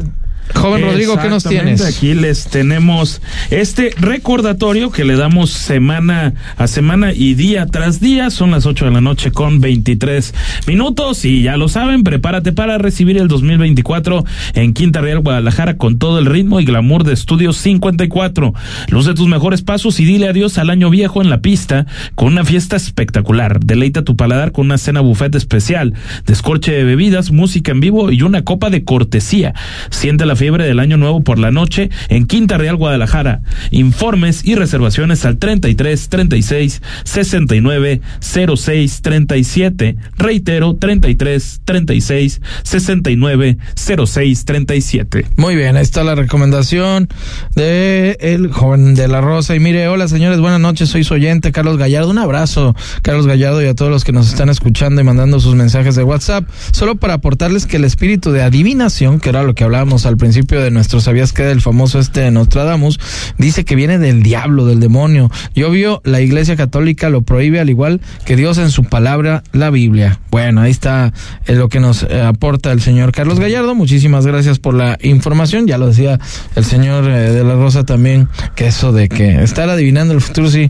[0.54, 1.82] Joven Rodrigo, ¿qué nos tienes?
[1.82, 8.30] Aquí les tenemos este recordatorio que le damos semana a semana y día tras día.
[8.30, 10.34] Son las 8 de la noche con 23
[10.66, 16.00] minutos y ya lo saben, prepárate para recibir el 2024 en Quinta Real Guadalajara con
[16.00, 18.54] todo el ritmo y glamour de Estudios 54.
[18.90, 22.30] Luz de tus mejores pasos y dile adiós al año viejo en la pista con
[22.30, 23.60] una fiesta espectacular.
[23.60, 25.94] Deleita tu paladar con una cena buffet especial,
[26.26, 29.54] descorche de bebidas, música en vivo y una copa de cortesía.
[29.90, 33.42] Siente la fiebre del año nuevo por la noche en Quinta Real Guadalajara.
[33.72, 39.98] Informes y reservaciones al 33 36 69 06 37.
[40.18, 45.26] Reitero 33 36 69 06 37.
[45.36, 47.10] Muy bien, ahí está la recomendación
[47.56, 49.56] de el joven de la Rosa.
[49.56, 52.12] Y mire, hola señores, buenas noches, soy su oyente Carlos Gallardo.
[52.12, 55.56] Un abrazo, Carlos Gallardo, y a todos los que nos están escuchando y mandando sus
[55.56, 56.48] mensajes de WhatsApp.
[56.72, 60.27] Solo para aportarles que el espíritu de adivinación, que era lo que hablábamos al principio
[60.32, 63.00] de nuestro Sabías que del famoso este de Nostradamus,
[63.38, 65.32] dice que viene del diablo, del demonio.
[65.54, 69.70] Y obvio, la Iglesia Católica lo prohíbe al igual que Dios en su palabra, la
[69.70, 70.20] Biblia.
[70.32, 71.14] Bueno, ahí está
[71.46, 73.76] eh, lo que nos eh, aporta el señor Carlos Gallardo.
[73.76, 75.68] Muchísimas gracias por la información.
[75.68, 76.20] Ya lo decía
[76.56, 80.50] el señor eh, de la Rosa también, que eso de que estar adivinando el futuro,
[80.50, 80.70] sí,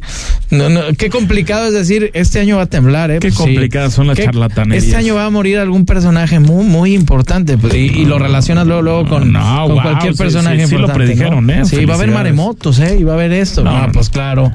[0.51, 3.19] No, no, qué complicado es decir, este año va a temblar, ¿eh?
[3.19, 3.43] Qué Pues sí.
[3.43, 4.83] complicadas son las charlatanerías.
[4.83, 8.67] Este año va a morir algún personaje muy, muy importante pues, y, y lo relacionas
[8.67, 11.53] luego, luego con, No, con wow, cualquier sí, personaje sí, sí lo predijeron, ¿no?
[11.53, 11.65] ¿eh?
[11.65, 12.97] Sí, va a haber maremotos, ¿eh?
[12.99, 13.63] Y va a haber esto.
[13.63, 13.91] No, No, no.
[13.93, 14.51] pues claro.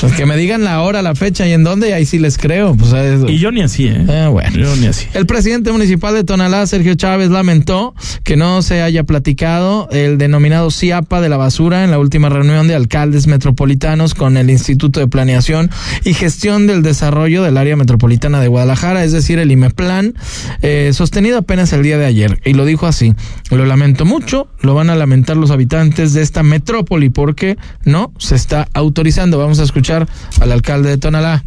[0.00, 2.36] Pues que me digan la hora, la fecha y en dónde, y ahí sí les
[2.36, 2.74] creo.
[2.74, 2.92] Pues.
[3.28, 4.04] Y yo ni así, ¿eh?
[4.08, 4.56] Ah, bueno.
[4.56, 5.06] Yo ni así.
[5.14, 10.70] El presidente municipal de Tonalá, Sergio Chávez, lamentó que no se haya platicado el denominado
[10.70, 15.06] CIAPA de la basura en la última reunión de alcaldes metropolitanos con el Instituto de
[15.06, 15.70] Planeación
[16.04, 20.14] y Gestión del Desarrollo del Área Metropolitana de Guadalajara, es decir, el IMEPLAN,
[20.62, 22.40] eh, sostenido apenas el día de ayer.
[22.44, 23.14] Y lo dijo así,
[23.50, 24.13] lo lamento mucho,
[24.60, 29.38] lo van a lamentar los habitantes de esta metrópoli porque no se está autorizando.
[29.38, 30.06] Vamos a escuchar
[30.40, 31.44] al alcalde de Tonalá.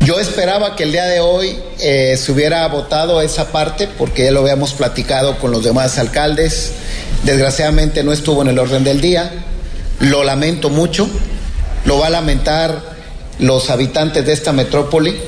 [0.00, 4.30] Yo esperaba que el día de hoy eh, se hubiera votado esa parte porque ya
[4.30, 6.72] lo habíamos platicado con los demás alcaldes.
[7.24, 9.30] Desgraciadamente no estuvo en el orden del día.
[10.00, 11.06] Lo lamento mucho.
[11.84, 12.96] Lo va a lamentar
[13.38, 15.27] los habitantes de esta metrópoli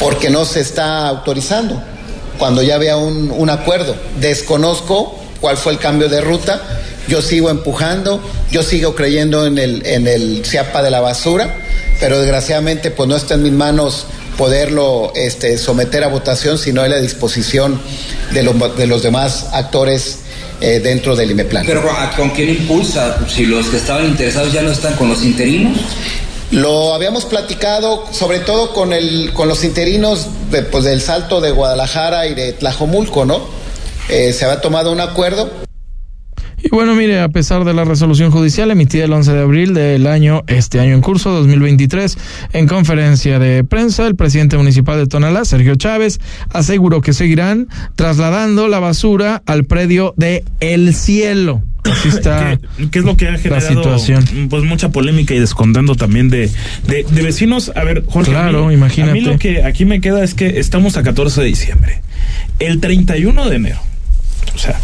[0.00, 1.82] porque no se está autorizando
[2.38, 3.96] cuando ya había un, un acuerdo.
[4.20, 6.62] Desconozco cuál fue el cambio de ruta.
[7.08, 11.56] Yo sigo empujando, yo sigo creyendo en el, en el CIAPA de la basura,
[12.00, 14.06] pero desgraciadamente pues no está en mis manos
[14.36, 17.80] poderlo este, someter a votación, sino en la disposición
[18.32, 20.18] de los, de los demás actores
[20.60, 21.64] eh, dentro del IMEPLAN.
[21.66, 23.16] Pero ¿con- ¿con quién impulsa?
[23.28, 25.78] Si los que estaban interesados ya no están con los interinos.
[26.50, 32.26] Lo habíamos platicado sobre todo con, el, con los interinos pues, del Salto de Guadalajara
[32.26, 33.42] y de Tlajomulco, ¿no?
[34.08, 35.67] Eh, se había tomado un acuerdo.
[36.62, 40.06] Y bueno, mire, a pesar de la resolución judicial emitida el 11 de abril del
[40.06, 42.18] año, este año en curso, 2023,
[42.52, 48.68] en conferencia de prensa, el presidente municipal de Tonalá, Sergio Chávez, aseguró que seguirán trasladando
[48.68, 51.62] la basura al predio de El Cielo.
[51.84, 52.58] Así está.
[52.76, 54.48] ¿Qué, qué es lo que ha generado situación.
[54.50, 56.50] pues mucha polémica y descontento también de,
[56.86, 57.72] de, de vecinos?
[57.76, 59.12] A ver, Jorge, Claro, a mí, imagínate.
[59.12, 62.02] A mí lo que aquí me queda es que estamos a 14 de diciembre.
[62.58, 63.80] El 31 de enero.
[64.54, 64.80] O sea,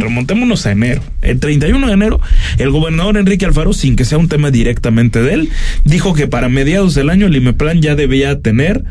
[0.00, 1.02] remontémonos a enero.
[1.22, 2.20] El 31 de enero,
[2.58, 5.50] el gobernador Enrique Alfaro, sin que sea un tema directamente de él,
[5.84, 8.84] dijo que para mediados del año el IMEPLAN ya debía tener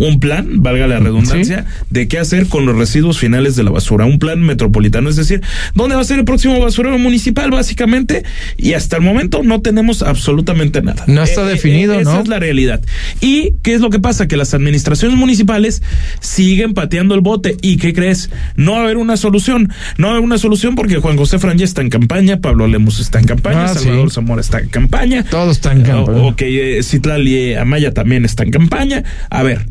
[0.00, 4.06] un plan, valga la redundancia, de qué hacer con los residuos finales de la basura,
[4.06, 5.42] un plan metropolitano, es decir,
[5.74, 8.24] dónde va a ser el próximo basurero municipal, básicamente,
[8.56, 11.04] y hasta el momento no tenemos absolutamente nada.
[11.06, 12.20] No está definido, esa ¿no?
[12.22, 12.80] es la realidad.
[13.20, 14.26] ¿Y qué es lo que pasa?
[14.26, 15.82] Que las administraciones municipales
[16.20, 17.56] siguen pateando el bote.
[17.60, 18.30] ¿Y qué crees?
[18.56, 19.70] No va a haber una solución.
[19.98, 23.00] No va a haber una solución porque Juan José Franja está en campaña, Pablo Lemus
[23.00, 24.14] está en campaña, Ah, Salvador sí.
[24.14, 25.24] Zamora está en campaña.
[25.24, 26.18] Todos están en campaña.
[26.22, 29.04] O, o que eh, Citlali Amaya también está en campaña.
[29.28, 29.66] A ver,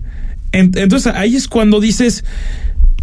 [0.52, 2.24] entonces ahí es cuando dices,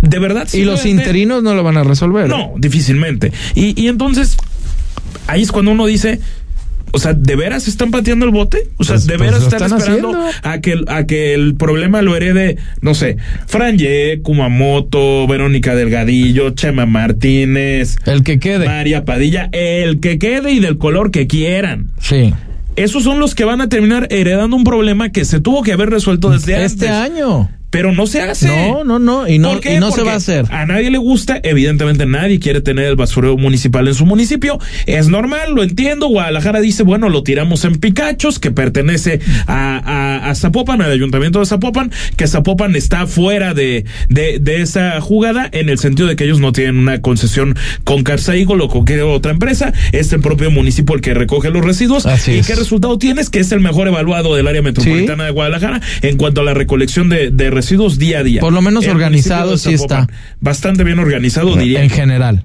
[0.02, 0.48] de verdad...
[0.52, 2.28] Y los interinos no lo van a resolver.
[2.28, 3.32] no, difícilmente.
[3.54, 4.36] Y, y entonces,
[5.26, 6.20] ahí es cuando uno dice,
[6.92, 8.68] o sea, ¿de veras están pateando el bote?
[8.78, 10.48] O sea, Pues- ¿de pues veras están, están esperando haciendo.
[10.48, 16.50] a que, el- a que el problema lo herede, no sé, Franje, Kumamoto, Verónica Delgadillo,
[16.50, 18.66] Chema Martínez, El que quede.
[18.66, 21.90] María Padilla, el que quede y del color que quieran?
[22.00, 22.32] Sí.
[22.76, 25.90] Esos son los que van a terminar heredando un problema que se tuvo que haber
[25.90, 27.12] resuelto desde Este antes.
[27.12, 27.50] año.
[27.70, 28.46] Pero no se hace.
[28.46, 29.28] No, no, no.
[29.28, 29.74] Y no, ¿Por qué?
[29.74, 30.46] y no se va a hacer.
[30.50, 34.58] A nadie le gusta, evidentemente nadie quiere tener el basurero municipal en su municipio.
[34.86, 36.08] Es normal, lo entiendo.
[36.08, 41.40] Guadalajara dice, bueno, lo tiramos en Picachos, que pertenece a, a, a Zapopan, al ayuntamiento
[41.40, 46.16] de Zapopan, que Zapopan está fuera de, de, de esa jugada en el sentido de
[46.16, 49.72] que ellos no tienen una concesión con Carsaigol o con cualquier otra empresa.
[49.92, 52.06] Es el propio municipio el que recoge los residuos.
[52.06, 52.46] Así ¿Y es.
[52.46, 53.28] qué resultado tienes?
[53.30, 57.08] Que es el mejor evaluado del área metropolitana de Guadalajara en cuanto a la recolección
[57.08, 58.40] de, de residuos día a día.
[58.40, 60.06] Por lo menos El organizado sí está.
[60.40, 61.82] Bastante bien organizado, diría.
[61.82, 62.44] En general.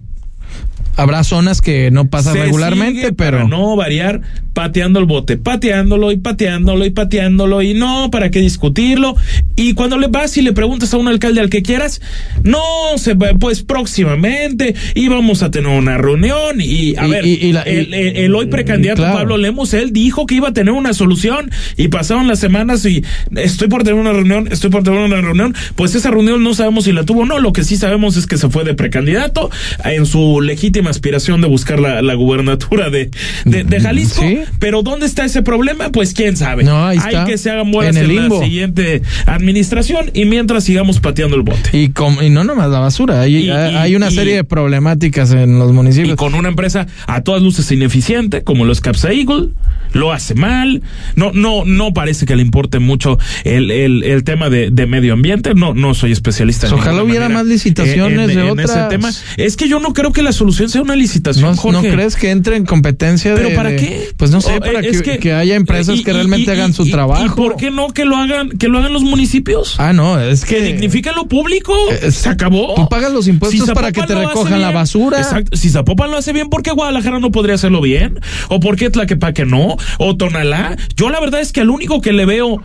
[0.98, 4.22] Habrá zonas que no pasan Se regularmente, pero para no variar
[4.54, 9.16] pateando el bote, pateándolo y pateándolo y pateándolo y no, para qué discutirlo.
[9.56, 12.02] Y cuando le vas y le preguntas a un alcalde al que quieras,
[12.44, 12.60] no,
[12.98, 17.52] se va, pues próximamente íbamos a tener una reunión y a Y- ver, y- y
[17.54, 19.18] la- y- el, el- el hoy precandidato claro.
[19.20, 23.04] Pablo Lemos, él dijo que iba a tener una solución y pasaron las semanas y
[23.38, 26.84] estoy por tener una reunión, estoy por tener una reunión, pues esa reunión no sabemos
[26.84, 29.50] si la tuvo o no, lo que sí sabemos es que se fue de precandidato
[29.86, 33.10] en su legítima aspiración de buscar la, la gubernatura de,
[33.46, 34.40] de, de Jalisco, Sí.
[34.60, 35.92] pero ¿dónde está ese problema?
[35.92, 36.64] Pues quién sabe.
[36.64, 38.44] No, ahí Hay que se hagan buenas En en, el la limbo.
[38.44, 41.70] siguiente administración y mientras sigamos pateando el bote.
[41.78, 45.60] y, no nomás la basura, hay, Y- hay- y- hay una serie de problemáticas en
[45.60, 46.16] los Y municipios.
[46.16, 49.50] con una empresa a todas luces ineficiente, como los Capsa Eagle,
[49.94, 50.82] lo hace mal,
[51.16, 55.14] no, no, no parece que le importe mucho el, el, el tema de, de, medio
[55.14, 56.68] ambiente, no, no soy especialista.
[56.70, 58.70] Pues ojalá hubiera más licitaciones en, de en otras.
[58.70, 59.10] ese tema.
[59.38, 61.88] Es que yo no creo que la solución sea una licitación, ¿No, Jorge.
[61.90, 64.10] ¿no crees que entre en competencia de ¿Pero para qué?
[64.18, 66.54] Pues no sé, O, para que, es que- que haya empresas y- que realmente y-
[66.54, 67.26] hagan su trabajo.
[67.26, 69.76] ¿Y por qué no que lo hagan, que lo hagan los municipios?
[69.78, 71.74] Ah, no, es que Que lo público.
[71.92, 72.74] Eh, se acabó.
[72.76, 75.18] tú pagas los impuestos Si para que te recojan la basura.
[75.18, 75.58] Exacto.
[75.58, 78.20] Si Zapopan lo hace bien, ¿por qué Guadalajara no podría hacerlo bien?
[78.50, 79.78] ¿O por qué Tlaquepaque no?
[80.00, 80.76] ¿O Tonalá?
[80.96, 82.62] Yo la verdad es que al único que le veo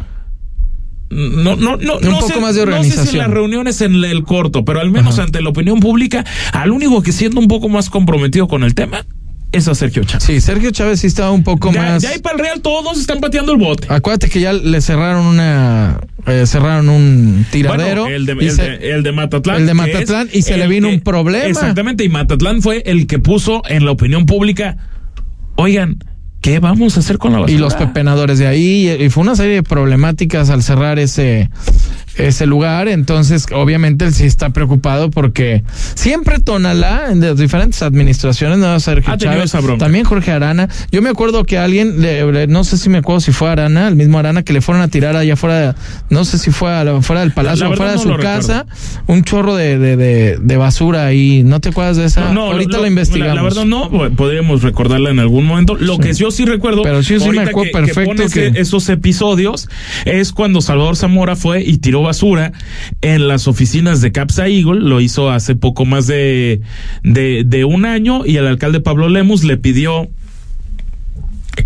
[1.09, 3.19] no, no, no, Un no poco sé, más de No sé si organización.
[3.19, 7.13] las reuniones en el corto, pero al menos ante la opinión pública, al único que
[7.13, 9.07] siendo un poco más comprometido con el tema
[9.53, 10.25] es a Sergio Chávez.
[10.25, 12.03] Sí, Sergio Chávez sí estaba un poco más.
[12.03, 13.87] ya ahí para el Real todos están pateando el bote.
[13.89, 16.01] Acuérdate que ya le cerraron una.
[16.27, 18.03] eh, cerraron un tiradero.
[18.03, 19.57] Bueno, el de, el, se- de, el de Matatlán.
[19.61, 21.45] el de Matatlán, y se le vino que- un problema.
[21.47, 24.77] Exactamente, y Matatlán fue el que puso en la opinión pública,
[25.55, 25.99] oigan,
[26.47, 27.59] ¿qué vamos a hacer con la basura?
[27.59, 28.89] y los pepenadores de ahí.
[28.89, 31.51] Y, y fue una serie de problemáticas al cerrar ese,
[32.19, 32.89] ese lugar.
[32.89, 35.63] Entonces, obviamente, él sí está preocupado porque
[35.95, 40.69] siempre Tonalá, en las diferentes administraciones, no Sergio Ha Chávez, esa también Jorge Arana.
[40.93, 43.89] Yo me acuerdo que alguien, le- le- no sé si me acuerdo si fue Arana,
[43.89, 45.75] el mismo Arana, que le fueron a tirar allá afuera,
[46.11, 48.23] no sé si fue a la- fuera del palacio La o verdad fuera de su
[48.23, 48.67] casa,
[49.07, 51.43] un chorro de, de, de, de basura ahí.
[51.45, 52.21] ¿No te acuerdas de esa?
[52.27, 53.35] No, no, Ahorita lo- la- investigamos.
[53.37, 55.77] La, verdad no, po- podríamos recordarla en algún momento.
[55.77, 59.69] Lo que yo sí recuerdo, Pero sí, sí me acuerdo que, perfecto que- esos episodios,
[60.05, 62.53] es cuando Salvador Zamora fue y tiró basura
[63.03, 66.61] en las oficinas de Capsa Eagle, lo hizo hace poco más de,
[67.03, 70.09] de, de un año, y el alcalde Pablo Lemus le pidió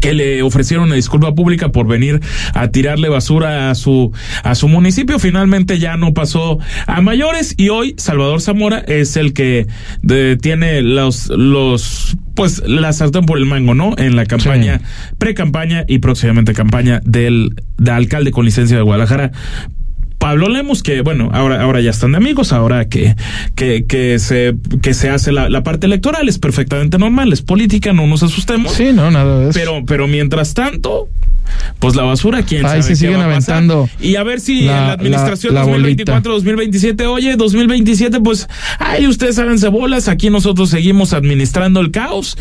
[0.00, 2.20] que le ofrecieron una disculpa pública por venir
[2.54, 4.12] a tirarle basura a su
[4.44, 5.18] a su municipio.
[5.18, 9.66] Finalmente ya no pasó a mayores y hoy Salvador Zamora es el que
[10.02, 14.80] de- tiene los los pues la sartén por el mango no en la campaña
[15.18, 19.32] pre-campaña y próximamente campaña del, del alcalde con licencia de Guadalajara
[20.20, 23.16] Pablo Lemos, que bueno, ahora, ahora ya están de amigos, ahora que,
[23.56, 27.92] que, que se, que se hace la, la parte electoral, es perfectamente normal, es política,
[27.94, 28.72] no nos asustemos.
[28.74, 29.58] Sí, no, nada de eso.
[29.58, 31.08] Pero, pero mientras tanto,
[31.80, 34.70] pues la basura, quién Ahí sabe se siguen a aventando Y a ver si la-
[34.82, 36.20] en la administración la- la bolita.
[36.22, 38.46] 2024-2027, oye, 2027, pues,
[38.78, 42.36] ay, ustedes háganse bolas, aquí nosotros seguimos administrando el caos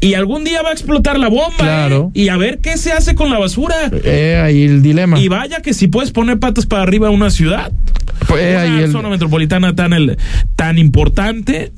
[0.00, 1.56] y algún día va a explotar la bomba.
[1.58, 2.12] Claro.
[2.14, 2.20] ¿eh?
[2.22, 3.74] Y a ver qué se hace con la basura.
[4.04, 5.18] Eh, ahí el dilema.
[5.18, 7.72] Y vaya que si puedes poner patas para arriba una ciudad,
[8.28, 10.16] Pues, eh, una ahí el- zona metropolitana tan el,
[10.54, 11.72] tan importante.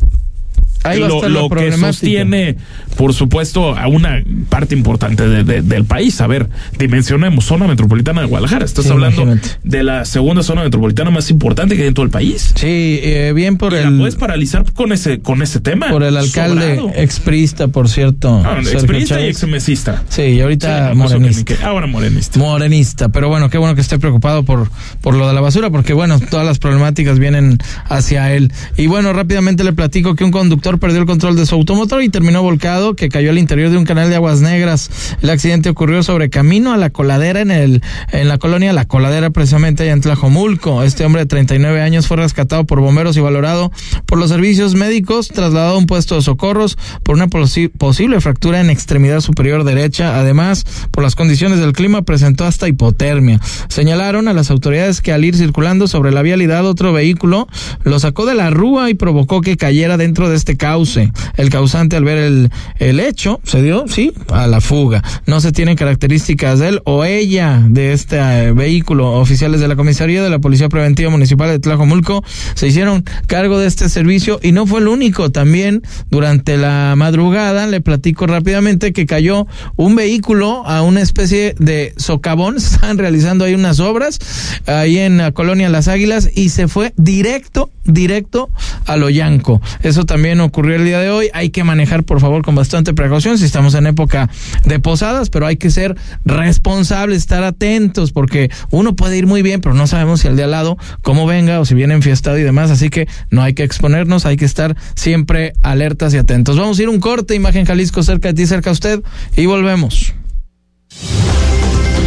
[0.88, 2.56] Ahí lo, lo que sostiene,
[2.96, 6.20] por supuesto, a una parte importante de- de- del país.
[6.20, 6.48] A ver,
[6.78, 8.64] dimensionemos zona metropolitana de Guadalajara.
[8.64, 9.48] Estás Sí, hablando imagínate.
[9.64, 12.52] de la segunda zona metropolitana más importante que hay en todo el país.
[12.54, 13.92] Sí, eh, bien por Y el.
[13.92, 15.88] la puedes paralizar con ese, con ese tema.
[15.88, 16.92] Por el alcalde Sobrado.
[17.02, 18.42] exprista, por cierto.
[18.44, 20.02] Ah, exprista y exmesista.
[20.08, 21.38] Sí, y ahorita Sí, morenista.
[21.38, 22.38] ni que- ahora morenista.
[22.38, 24.70] Morenista, pero bueno, qué bueno que esté preocupado por,
[25.00, 28.52] por lo de la basura, porque bueno, todas las problemáticas vienen hacia él.
[28.76, 30.30] Y bueno, rápidamente le platico que un
[30.78, 33.84] perdió el control de su automotor y terminó volcado, que cayó al interior de un
[33.84, 34.90] canal de aguas negras.
[35.22, 39.30] El accidente ocurrió sobre camino a la coladera en el, en la colonia La Coladera,
[39.30, 40.82] precisamente allá en Tlajomulco.
[40.82, 43.70] Este hombre de 39 años fue rescatado por bomberos y valorado
[44.06, 48.60] por los servicios médicos, trasladado a un puesto de socorros por una posi- posible fractura
[48.60, 50.18] en extremidad superior derecha.
[50.18, 53.40] Además, por las condiciones del clima, presentó hasta hipotermia.
[53.68, 57.48] Señalaron a las autoridades que al ir circulando sobre la vialidad, otro vehículo
[57.84, 61.10] lo sacó de la rúa y provocó que cayera dentro de este cauce.
[61.36, 65.02] El causante, al ver el, el hecho, se dio, sí, a la fuga.
[65.26, 69.12] No se tienen características de él o ella de este eh, vehículo.
[69.12, 72.22] Oficiales de la comisaría de la Policía Preventiva Municipal de Tlajomulco
[72.54, 75.30] se hicieron cargo de este servicio y no fue el único.
[75.30, 81.94] También durante la madrugada le platico rápidamente que cayó un vehículo a una especie de
[81.96, 82.56] socavón.
[82.78, 84.18] Estaban realizando ahí unas obras
[84.66, 88.50] ahí en la colonia Las Águilas y se fue directo, directo
[88.86, 89.60] a Loyanco.
[89.82, 91.30] Eso también ocurrió el día de hoy.
[91.32, 94.28] Hay que manejar, por favor, con bastante precaución si estamos en época
[94.64, 99.60] de posadas, pero hay que ser responsables, estar atentos, porque uno puede ir muy bien,
[99.60, 102.42] pero no sabemos si el de al lado cómo venga o si viene enfiestado y
[102.42, 102.70] demás.
[102.70, 106.58] Así que no hay que exponernos, hay que estar siempre alertas y atentos.
[106.58, 109.02] Vamos a ir un corte, imagen Jalisco cerca de ti, cerca de usted,
[109.36, 110.14] y volvemos.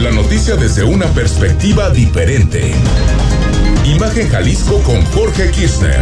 [0.02, 2.74] La noticia desde una perspectiva diferente.
[3.86, 6.02] Imagen Jalisco con Jorge Kirchner.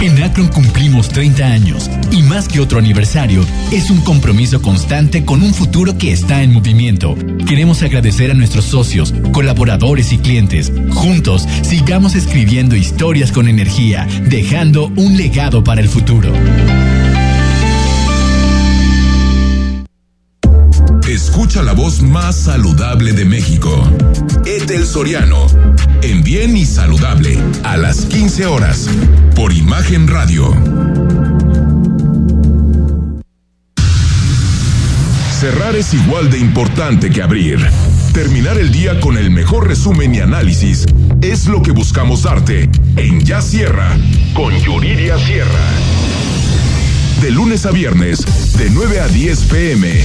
[0.00, 5.42] En Akron cumplimos 30 años y más que otro aniversario, es un compromiso constante con
[5.42, 7.16] un futuro que está en movimiento.
[7.48, 10.72] Queremos agradecer a nuestros socios, colaboradores y clientes.
[10.90, 16.32] Juntos, sigamos escribiendo historias con energía, dejando un legado para el futuro.
[21.30, 23.86] Escucha la voz más saludable de México.
[24.46, 25.46] Etel Soriano.
[26.00, 27.38] En Bien y Saludable.
[27.64, 28.88] A las 15 horas.
[29.36, 30.50] Por Imagen Radio.
[35.38, 37.60] Cerrar es igual de importante que abrir.
[38.14, 40.86] Terminar el día con el mejor resumen y análisis
[41.20, 43.96] es lo que buscamos darte en Ya Sierra
[44.34, 45.68] con Yuridia Sierra.
[47.20, 48.24] De lunes a viernes,
[48.56, 50.04] de 9 a 10 pm,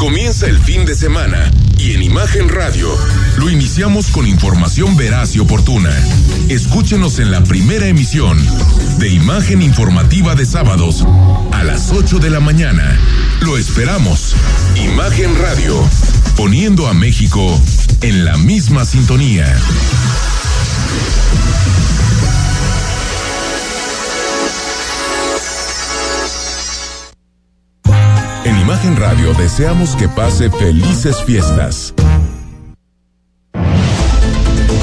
[0.00, 2.88] Comienza el fin de semana y en Imagen Radio
[3.36, 5.90] lo iniciamos con información veraz y oportuna.
[6.48, 8.38] Escúchenos en la primera emisión
[8.98, 11.04] de Imagen Informativa de sábados
[11.52, 12.98] a las 8 de la mañana.
[13.42, 14.34] Lo esperamos.
[14.74, 15.76] Imagen Radio,
[16.34, 17.60] poniendo a México
[18.00, 19.54] en la misma sintonía.
[28.44, 31.92] En Imagen Radio deseamos que pase felices fiestas.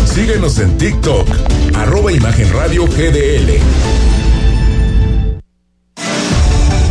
[0.05, 1.27] Síguenos en TikTok,
[1.75, 3.59] arroba Imagen Radio GDL.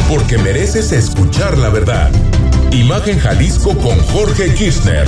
[0.09, 2.11] Porque mereces escuchar la verdad.
[2.73, 5.07] Imagen Jalisco con Jorge Kirchner.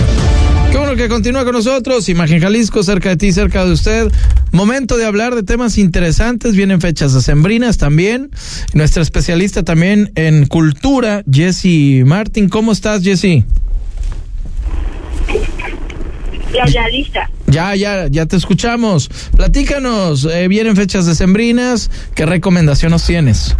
[0.71, 2.09] Qué bueno que continúa con nosotros.
[2.09, 4.13] Imagen Jalisco, cerca de ti, cerca de usted.
[4.53, 6.55] Momento de hablar de temas interesantes.
[6.55, 8.31] Vienen fechas decembrinas también.
[8.75, 12.49] Nuestra especialista también en cultura, Jessy Martin.
[12.49, 13.45] ¿Cómo estás, Jessy?
[16.55, 17.31] Ya, ya, lista.
[17.47, 19.11] Ya, ya, ya te escuchamos.
[19.37, 20.25] Platícanos.
[20.25, 21.91] eh, vienen fechas decembrinas.
[22.15, 23.55] ¿Qué recomendación nos tienes?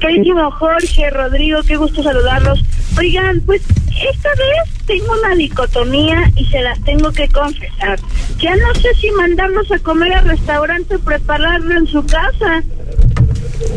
[0.00, 2.62] Queridísimo Jorge, Rodrigo, qué gusto saludarlos.
[2.98, 3.62] Oigan, pues
[4.10, 7.98] esta vez tengo una dicotomía y se las tengo que confesar.
[8.38, 12.62] Ya no sé si mandarlos a comer al restaurante o prepararlo en su casa.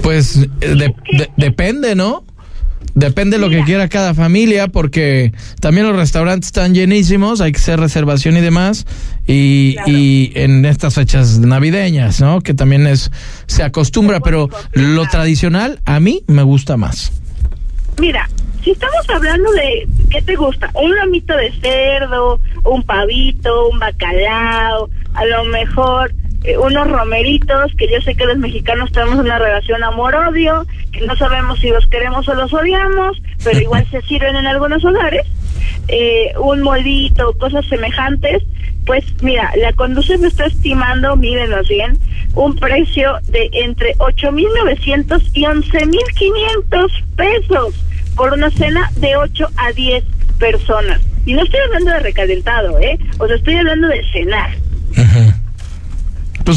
[0.03, 2.24] Pues eh, de- de- depende, ¿no?
[2.99, 5.31] Depende de lo que quiera cada familia, porque
[5.61, 8.85] también los restaurantes están llenísimos, hay que hacer reservación y demás,
[9.25, 12.41] y, y en estas fechas navideñas, ¿no?
[12.41, 13.09] Que también es
[13.45, 17.13] se acostumbra, pero lo tradicional a mí me gusta más.
[17.99, 18.29] Mira,
[18.65, 20.69] si estamos hablando de, ¿qué te gusta?
[20.73, 26.13] Un lomito de cerdo, un pavito, un bacalao, a lo mejor
[26.43, 31.15] eh, unos romeritos, que yo sé que los mexicanos tenemos una relación amor-odio, que no
[31.15, 35.25] sabemos si los queremos o los odiamos, pero igual se sirven en algunos hogares,
[35.87, 38.43] eh, un molito, cosas semejantes,
[38.85, 41.97] pues mira, la conduce me está estimando, mírenos bien,
[42.35, 47.85] un precio de entre 8.900 y 11.500 pesos
[48.15, 50.03] por una cena de 8 a 10
[50.39, 51.01] personas.
[51.25, 52.97] Y no estoy hablando de recalentado, ¿eh?
[53.19, 54.49] O sea, estoy hablando de cenar.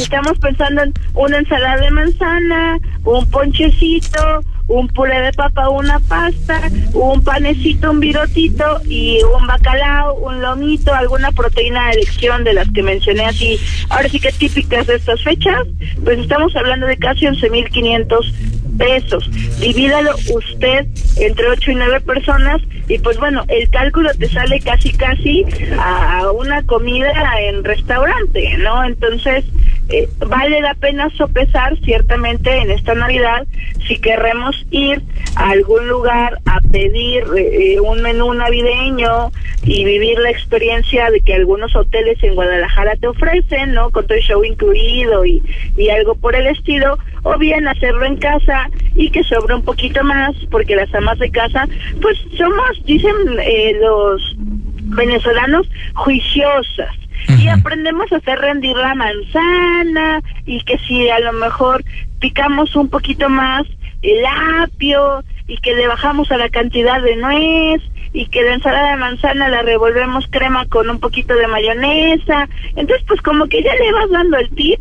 [0.00, 6.70] Estamos pensando en una ensalada de manzana, un ponchecito, un puré de papa, una pasta,
[6.94, 12.68] un panecito, un virotito y un bacalao, un lomito, alguna proteína de elección de las
[12.70, 13.58] que mencioné así.
[13.90, 15.66] Ahora sí que típicas de estas fechas,
[16.04, 18.32] pues estamos hablando de casi 11.500
[18.78, 19.28] pesos.
[19.60, 20.86] Divídalo usted
[21.16, 25.44] entre 8 y 9 personas y pues bueno, el cálculo te sale casi casi
[25.78, 28.84] a una comida en restaurante, ¿no?
[28.84, 29.44] Entonces,
[29.92, 33.46] eh, vale la pena sopesar ciertamente en esta Navidad
[33.86, 35.02] si queremos ir
[35.36, 39.30] a algún lugar a pedir eh, un menú navideño
[39.64, 43.90] y vivir la experiencia de que algunos hoteles en Guadalajara te ofrecen, ¿no?
[43.90, 45.42] Con todo el show incluido y,
[45.76, 50.02] y algo por el estilo, o bien hacerlo en casa y que sobre un poquito
[50.04, 51.68] más, porque las amas de casa,
[52.00, 57.01] pues somos, dicen eh, los venezolanos, juiciosas
[57.38, 61.84] y aprendemos a hacer rendir la manzana y que si a lo mejor
[62.20, 63.62] picamos un poquito más
[64.02, 64.24] el
[64.62, 67.82] apio y que le bajamos a la cantidad de nuez
[68.12, 72.48] y que la ensalada de manzana la revolvemos crema con un poquito de mayonesa.
[72.76, 74.80] Entonces, pues como que ya le vas dando el tip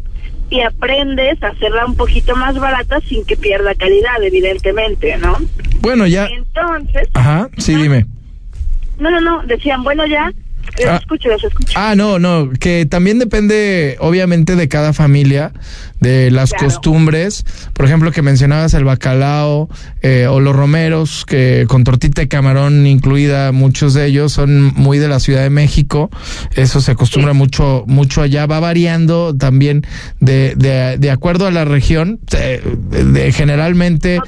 [0.49, 5.37] y aprendes a hacerla un poquito más barata sin que pierda calidad, evidentemente, ¿no?
[5.79, 6.27] Bueno, ya.
[6.27, 8.05] Entonces, Ajá, sí, dime.
[8.99, 10.31] no, no, no, decían, bueno, ya,
[10.87, 10.97] Ah.
[10.97, 11.73] escucho, les escucho.
[11.75, 15.51] Ah, no, no, que también depende, obviamente, de cada familia,
[16.01, 16.65] de las Claro.
[16.65, 17.45] costumbres.
[17.73, 19.69] Por ejemplo, que mencionabas el bacalao
[20.01, 24.97] eh, o los romeros, que con tortita de camarón incluida, muchos de ellos son muy
[24.97, 26.09] de la Ciudad de México.
[26.55, 28.45] Eso se acostumbra mucho, mucho allá.
[28.47, 29.85] Va variando también
[30.19, 32.19] de, de, de acuerdo a la región.
[32.35, 34.19] eh, de- generalmente,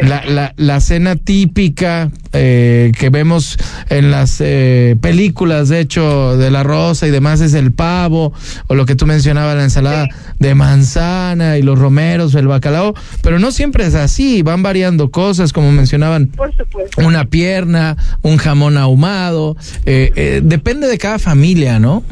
[0.00, 3.58] la, la, la cena típica eh, que vemos
[3.88, 8.32] en las eh, películas, de hecho, de la rosa y demás, es el pavo,
[8.68, 10.08] o lo que tú mencionabas, la ensalada
[10.38, 11.15] de manzana
[11.58, 16.28] y los romeros, el bacalao, pero no siempre es así, van variando cosas, como mencionaban.
[16.28, 17.06] Por supuesto.
[17.06, 22.02] Una pierna, un jamón ahumado, eh, eh, depende de cada familia, ¿no?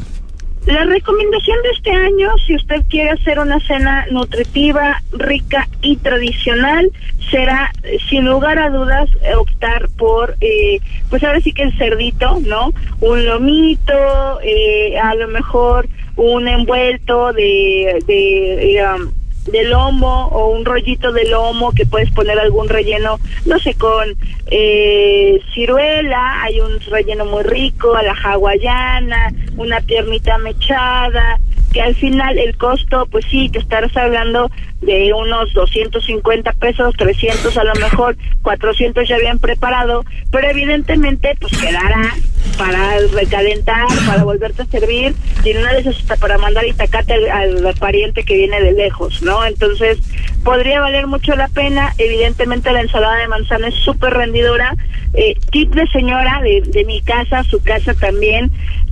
[0.65, 6.89] La recomendación de este año, si usted quiere hacer una cena nutritiva, rica y tradicional,
[7.29, 9.07] será, eh, sin lugar a dudas,
[9.37, 12.73] optar por, eh, pues ahora sí que el cerdito, ¿no?
[12.99, 19.11] Un lomito, eh, a lo mejor un envuelto de, de, eh, um,
[19.45, 24.15] de lomo o un rollito de lomo que puedes poner algún relleno, no sé, con
[24.47, 31.39] eh, ciruela, hay un relleno muy rico, a la hawaiana, una piernita mechada,
[31.75, 34.49] que al final el costo, pues sí, te estarás hablando
[34.79, 41.51] de unos 250 pesos, 300 a lo mejor, 400 ya bien preparado, pero evidentemente pues
[41.57, 42.13] quedará
[42.57, 47.65] para recalentar, para volverte a servir, y una de esas hasta para mandar itacate al,
[47.65, 49.43] al pariente que viene de lejos, ¿no?
[49.43, 49.97] Entonces,
[50.45, 54.73] podría valer mucho la pena, evidentemente la ensalada de manzana es súper rendidora,
[55.13, 58.49] eh, tip de señora de, de mi casa, su casa también,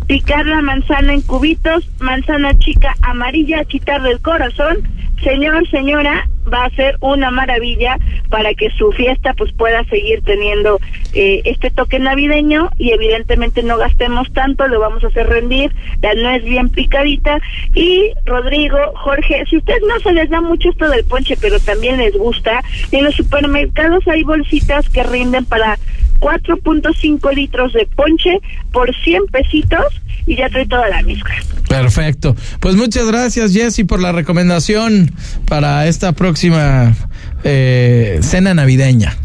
[0.08, 4.78] picar la manzana en cubitos, manzana chica amarilla, quitarle el corazón,
[5.24, 7.98] señor, señora, va a ser una maravilla
[8.30, 10.80] para que su fiesta pues pueda seguir teniendo
[11.14, 16.14] eh, este toque navideño y evidentemente no gastemos tanto, lo vamos a hacer rendir, la
[16.16, 17.40] nuez bien picadita.
[17.74, 21.98] Y Rodrigo, Jorge, si ustedes no se les da mucho esto del ponche, pero también
[21.98, 25.78] les gusta, en los supermercados hay bolsitas que rinden para
[26.24, 28.40] 4.5 litros de ponche
[28.72, 29.86] por 100 pesitos
[30.26, 31.36] y ya trae toda la mezcla.
[31.68, 32.36] Perfecto.
[32.62, 35.12] Pues muchas gracias, Jessy, por la recomendación
[35.46, 36.96] para esta próxima
[37.44, 39.18] eh, cena navideña.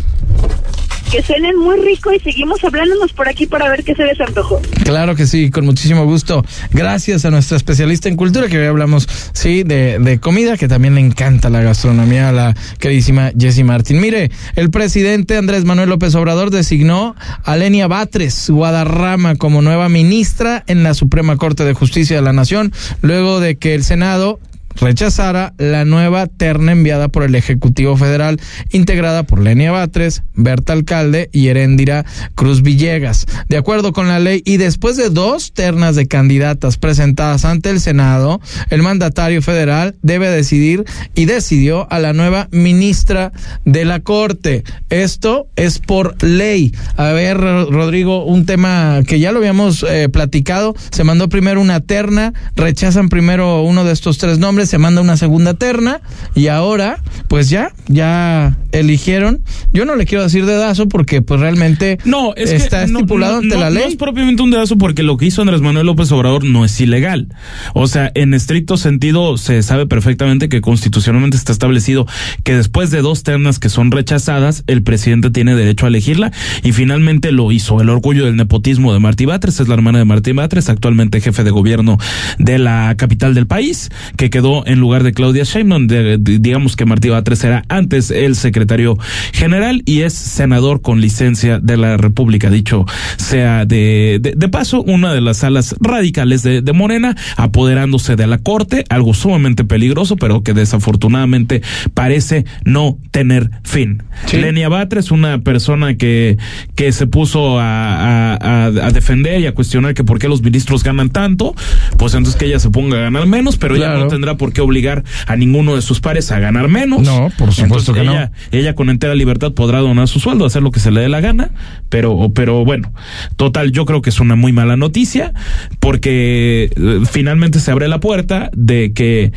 [1.11, 4.61] Que cenen muy rico y seguimos hablándonos por aquí para ver qué se les antojó.
[4.85, 6.45] Claro que sí, con muchísimo gusto.
[6.71, 10.95] Gracias a nuestra especialista en cultura, que hoy hablamos, sí, de, de comida, que también
[10.95, 14.01] le encanta la gastronomía a la queridísima Jessie Martín.
[14.01, 20.63] Mire, el presidente Andrés Manuel López Obrador designó a Lenia Batres Guadarrama como nueva ministra
[20.67, 24.41] en la Suprema Corte de Justicia de la Nación, luego de que el Senado
[24.81, 31.29] rechazara la nueva terna enviada por el Ejecutivo Federal, integrada por Lenia Batres, Berta Alcalde
[31.33, 32.05] y Heréndira
[32.35, 33.27] Cruz Villegas.
[33.49, 37.81] De acuerdo con la ley y después de dos ternas de candidatas presentadas ante el
[37.81, 43.33] Senado, el mandatario federal debe decidir y decidió a la nueva ministra
[43.65, 44.65] de la Corte.
[44.91, 46.73] Esto es por ley.
[46.97, 50.75] A ver, Rodrigo, un tema que ya lo habíamos eh, platicado.
[50.91, 55.17] Se mandó primero una terna, rechazan primero uno de estos tres nombres, se manda una
[55.17, 56.01] segunda terna
[56.37, 59.41] y ahora, pues ya, ya eligieron.
[59.73, 63.33] Yo no le quiero decir dedazo porque pues realmente no, es está que no- estipulado
[63.35, 63.85] no- ante no- la No ley.
[63.89, 67.29] es propiamente un dedazo porque lo que hizo Andrés Manuel López Obrador no es ilegal.
[67.75, 72.07] O sea, en estricto sentido se sabe perfectamente que constitucionalmente está establecido
[72.45, 76.31] que después de dos ternas que son rechazadas, el presidente tiene derecho a elegirla
[76.63, 77.81] y finalmente lo hizo.
[77.81, 81.43] El orgullo del nepotismo de Martí Batres es la hermana de Martí Batres, actualmente jefe
[81.45, 81.97] de gobierno
[82.39, 85.87] de la capital del país, que quedó en lugar de Claudia Sheinbaum.
[85.87, 88.97] De- de- digamos que Martí Batres era antes el secretario
[89.33, 92.51] general y es senador con licencia de la República.
[92.51, 92.85] Dicho
[93.17, 98.39] sea de, de, paso, una de las alas radicales de, de Morena, apoderándose de la
[98.39, 101.63] corte, algo sumamente peligroso, pero que desafortunadamente
[101.95, 104.03] parece no tener fin.
[104.33, 106.39] Lenia Batres, una persona que,
[106.75, 110.43] que se puso a, a, a- a defender y a cuestionar que por qué los
[110.43, 111.55] ministros ganan tanto,
[111.99, 114.63] pues entonces que ella se ponga a ganar menos, pero ella no tendrá por qué
[114.63, 117.03] obligar a ninguno de sus pares a ganar menos.
[117.03, 118.13] No, por supuesto Entonces, que no.
[118.13, 121.09] ella, ella con entera libertad podrá donar su sueldo, hacer lo que se le dé
[121.09, 121.51] la gana,
[121.89, 122.93] pero, pero bueno,
[123.37, 125.35] total, yo creo que es una muy mala noticia,
[125.81, 129.33] porque eh, finalmente se abre la puerta de que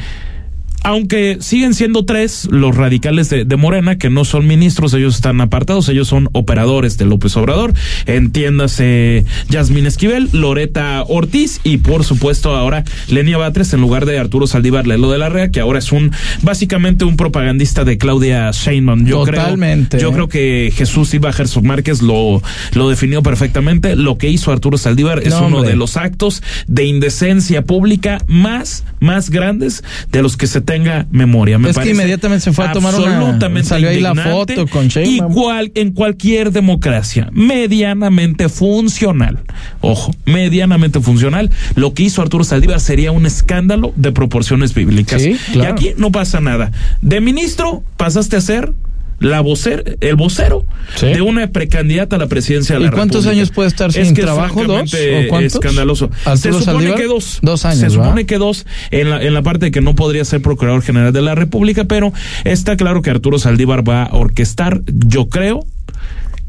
[0.83, 5.41] aunque siguen siendo tres los radicales de, de, Morena, que no son ministros, ellos están
[5.41, 7.73] apartados, ellos son operadores de López Obrador,
[8.05, 14.47] entiéndase Yasmín Esquivel, Loreta Ortiz y por supuesto ahora Lenia Batres en lugar de Arturo
[14.47, 16.11] Saldívar Lelo de la Rea, que ahora es un
[16.41, 19.05] básicamente un propagandista de Claudia Sheinbaum.
[19.05, 19.97] Yo Totalmente.
[19.97, 22.41] Creo, yo creo que Jesús Iba Herzog Márquez lo,
[22.73, 23.95] lo definió perfectamente.
[23.95, 25.71] Lo que hizo Arturo Saldívar es No, uno hombre.
[25.71, 31.57] de los actos de indecencia pública más, más grandes de los que se tenga memoria.
[31.59, 35.31] Me Es que inmediatamente se fue a tomar una- salió ahí la foto con Sheinbaum.
[35.31, 39.39] Y cual, en cualquier democracia medianamente funcional,
[39.81, 45.21] ojo, medianamente funcional, lo que hizo Arturo Saldívar sería un escándalo de proporciones bíblicas.
[45.21, 45.69] Sí, claro.
[45.69, 46.71] Y aquí no pasa nada.
[47.01, 48.73] De ministro pasaste a ser
[49.21, 50.65] la vocer, el vocero
[50.99, 53.39] de una precandidata a la presidencia de ¿Y la cuántos República.
[53.41, 54.63] años puede estar Es sin que trabajo?
[54.65, 54.93] ¿Dos?
[54.93, 55.53] ¿O cuántos?
[55.55, 56.09] Escandaloso.
[56.23, 56.95] Se ¿Arturo supone Saldívar?
[56.99, 57.39] que dos.
[57.41, 60.25] Dos años, Se supone que dos en la, en la parte de que no podría
[60.25, 62.11] ser procurador general de la República, pero
[62.43, 65.65] está claro que Arturo Saldívar va a orquestar, yo creo,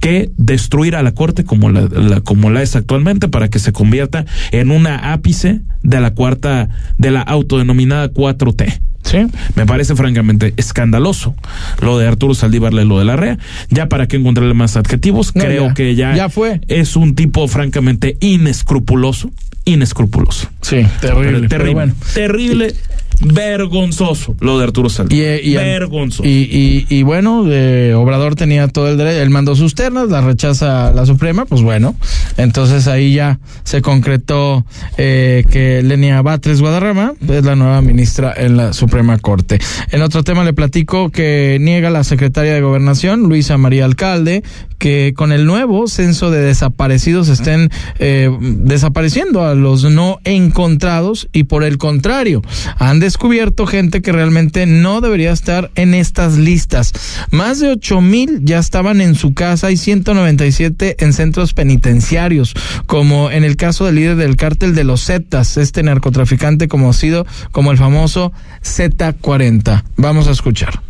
[0.00, 3.72] que destruir a la corte como la, la- como la es actualmente para que se
[3.72, 6.68] convierta en una ápice de la cuarta
[6.98, 8.80] de la autodenominada 4T.
[9.02, 9.18] Sí.
[9.56, 11.34] Me parece francamente escandaloso
[11.80, 13.38] lo de Arturo Saldívar lo de la REA.
[13.68, 15.74] Ya para qué encontrarle más adjetivos, No, creo ya.
[15.74, 16.60] que ya, Ya fue.
[16.68, 19.30] es un tipo francamente inescrupuloso,
[19.64, 20.48] inescrupuloso.
[20.60, 21.24] Sí, terrible.
[21.24, 21.94] Pero pero terrible, bueno.
[22.14, 22.74] terrible,
[23.20, 25.40] vergonzoso lo de Arturo Saldívar.
[25.42, 26.24] Y, y- vergonzoso.
[26.24, 30.20] Y, y, y bueno, eh, Obrador tenía todo el derecho, él mandó sus ternas, la
[30.20, 31.94] rechaza la Suprema, pues bueno,
[32.36, 34.64] entonces ahí ya se concretó
[34.96, 39.58] eh, que Lenia Batres Guadarrama es la nueva ministra en la Suprema Corte.
[39.90, 44.42] En otro tema le platico que niega la secretaria de Gobernación, Luisa María Alcalde,
[44.78, 51.44] que con el nuevo censo de desaparecidos estén eh, desapareciendo a los no encontrados y
[51.44, 52.42] por el contrario,
[52.78, 56.92] han descubierto gente que realmente no debería estar en estas listas.
[57.30, 62.54] Más de ocho mil ya estaban en su casa y 197 en centros penitenciarios,
[62.86, 67.72] como en el caso del líder del cártel de los Zetas, este narcotraficante conocido como
[67.72, 68.32] el famoso
[68.62, 69.82] Z40.
[69.96, 70.80] Vamos a escuchar.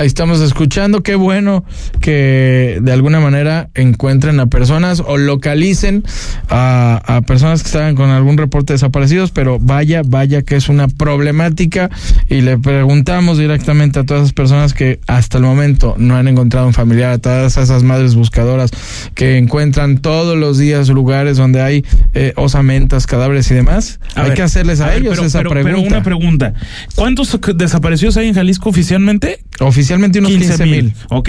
[0.00, 1.62] Ahí estamos escuchando, qué bueno
[2.00, 6.04] que de alguna manera encuentren a personas o localicen
[6.48, 10.70] a, a personas que estaban con algún reporte de desaparecidos, pero vaya, vaya que es
[10.70, 11.90] una problemática
[12.30, 16.66] y le preguntamos directamente a todas esas personas que hasta el momento no han encontrado
[16.66, 18.70] un familiar, a todas esas madres buscadoras
[19.14, 21.84] que encuentran todos los días lugares donde hay
[22.14, 25.50] eh, osamentas, cadáveres y demás, A hay ver, que hacerles a, ellos pero- esa pero-
[25.50, 25.76] pregunta.
[25.78, 26.54] Pero una pregunta.
[26.94, 29.40] ¿Cuántos desaparecidos hay en Jalisco oficialmente?
[29.58, 30.92] Oficialmente unos 15 mil.
[31.10, 31.28] Ok.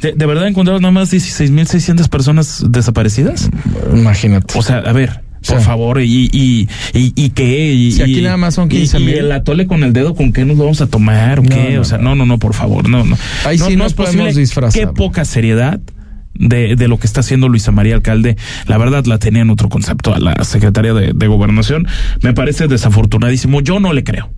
[0.00, 3.50] ¿De, de verdad encontraron nada más 16.600 personas desaparecidas?
[3.94, 4.58] Imagínate.
[4.58, 5.24] O sea, a ver.
[5.46, 5.64] Por Sí.
[5.64, 7.72] favor, y, y, y, y qué?
[7.72, 9.08] Y, Si aquí nada más son y- 15,000.
[9.14, 11.38] Y, el atole con el dedo, ¿con qué nos vamos a tomar?
[11.38, 11.74] ¿O No, qué?
[11.76, 13.16] no, o sea, no, no, no, por favor, no, no.
[13.44, 14.80] Ahí no, sí no nos podemos disfrazar.
[14.80, 15.78] Qué poca seriedad.
[16.38, 18.36] De, de lo que está haciendo Luisa María Alcalde,
[18.66, 21.86] la verdad la tenía en otro concepto a la secretaria de, de Gobernación.
[22.20, 23.62] Me parece desafortunadísimo.
[23.62, 24.30] Yo no le creo.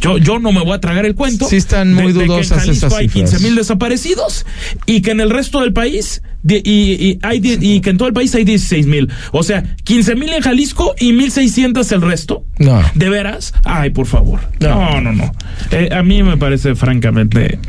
[0.00, 1.46] Yo, yo no me voy a tragar el cuento.
[1.48, 3.30] Sí están muy de- de dudosas que en Jalisco esas hay cifras.
[3.30, 4.46] 15 mil desaparecidos
[4.86, 8.06] y que en el resto del país de- y, y hay y que en todo
[8.08, 9.10] el país hay 16 mil.
[9.32, 12.44] O sea, 15 mil en Jalisco y 1600 el resto.
[12.58, 12.82] No.
[12.94, 13.54] ¿De veras?
[13.64, 14.40] Ay, por favor.
[14.60, 15.32] No, no, no.
[15.70, 17.58] Eh, a mí me parece francamente.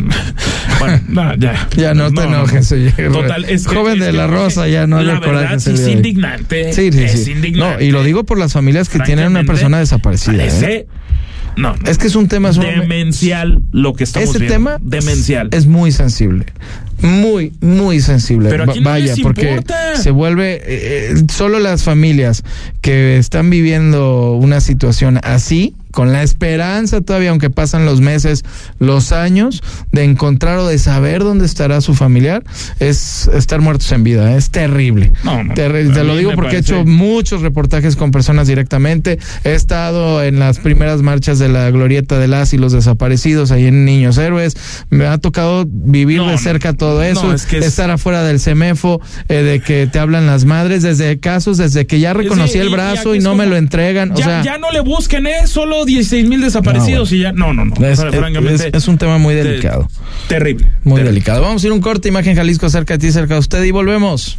[0.79, 1.67] Bueno, no, ya.
[1.75, 2.73] Ya no te enojes.
[3.11, 5.65] Total, es que- Joven es de que- la Rosa, ya no La le verdad, es
[5.65, 6.71] de indignante.
[6.71, 7.31] Sí, sí, es sí.
[7.31, 7.77] indignante.
[7.79, 10.37] No, y lo digo por las familias que tienen una persona desaparecida.
[10.37, 10.73] Parece.
[10.73, 10.87] ¿eh?
[11.59, 11.89] No, no.
[11.89, 14.53] Es que es un tema demencial lo que estamos Ese viendo.
[14.53, 15.49] tema demencial.
[15.51, 16.45] es muy sensible.
[17.01, 18.49] Muy, muy sensible.
[18.49, 19.95] Pero aquí Va- no Vaya, les porque importa.
[19.97, 22.43] se vuelve eh, eh, solo las familias
[22.81, 28.45] que están viviendo una situación así, con la esperanza todavía, aunque pasan los meses,
[28.77, 32.43] los años, de encontrar o de saber dónde estará su familiar,
[32.79, 34.35] es estar muertos en vida.
[34.37, 35.11] Es terrible.
[35.23, 39.17] No, no, Terri- te lo digo porque he hecho muchos reportajes con personas directamente.
[39.43, 43.65] He estado en las primeras marchas de la glorieta de las y los desaparecidos ahí
[43.65, 44.55] en Niños Héroes.
[44.91, 47.65] Me ha tocado vivir No, de no, cerca todo todo eso, No, es que es-
[47.65, 51.99] estar afuera del CEMEFO, eh, de que te hablan las madres, desde casos, desde que
[51.99, 54.09] ya reconocí Sí, el y- y brazo y, no me lo entregan.
[54.09, 55.45] Ya, o sea, ya no le busquen, ¿eh?
[55.45, 57.31] Solo 16 mil desaparecidos No, y ya.
[57.31, 57.85] No, no, no.
[57.87, 58.71] es, francamente.
[58.87, 59.87] un tema muy delicado.
[60.27, 60.67] terrible.
[60.83, 61.41] Muy delicado.
[61.41, 63.71] Vamos a ir a un corte, imagen Jalisco cerca de ti, cerca de usted y
[63.71, 64.37] volvemos.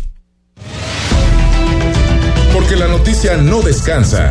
[2.52, 4.30] Porque la noticia no descansa.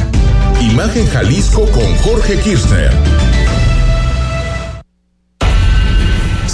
[0.61, 2.91] Imagen Jalisco con Jorge Kirchner.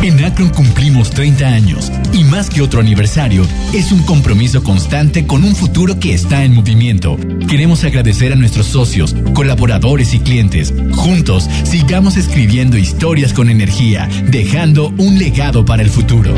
[0.00, 3.44] En Akron cumplimos 30 años y más que otro aniversario,
[3.74, 7.18] es un compromiso constante con un futuro que está en movimiento.
[7.48, 10.72] Queremos agradecer a nuestros socios, colaboradores y clientes.
[10.92, 16.32] Juntos, sigamos escribiendo historias con energía, dejando un legado para el futuro.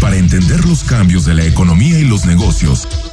[0.00, 2.88] Para entender los cambios de la economía y los negocios,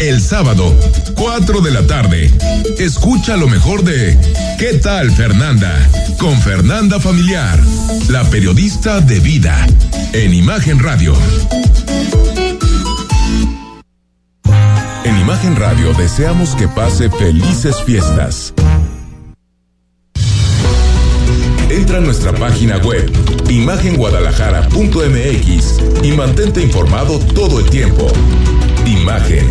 [0.00, 0.76] El sábado,
[1.16, 2.32] 4 de la tarde,
[2.78, 4.16] escucha lo mejor de
[4.56, 5.76] ¿Qué tal Fernanda?
[6.18, 7.58] Con Fernanda Familiar,
[8.08, 9.66] la periodista de vida,
[10.12, 11.16] en Imagen Radio.
[15.04, 18.54] En Imagen Radio deseamos que pase felices fiestas.
[21.70, 23.12] Entra a nuestra página web,
[23.50, 28.06] imagenguadalajara.mx y mantente informado todo el tiempo.
[28.86, 29.44] Imagen,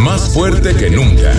[0.00, 1.32] más fuerte que nunca.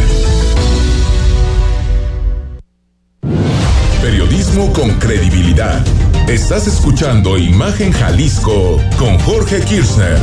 [4.02, 5.84] Periodismo con credibilidad.
[6.28, 10.18] Estás escuchando Imagen Jalisco con Jorge Kirchner.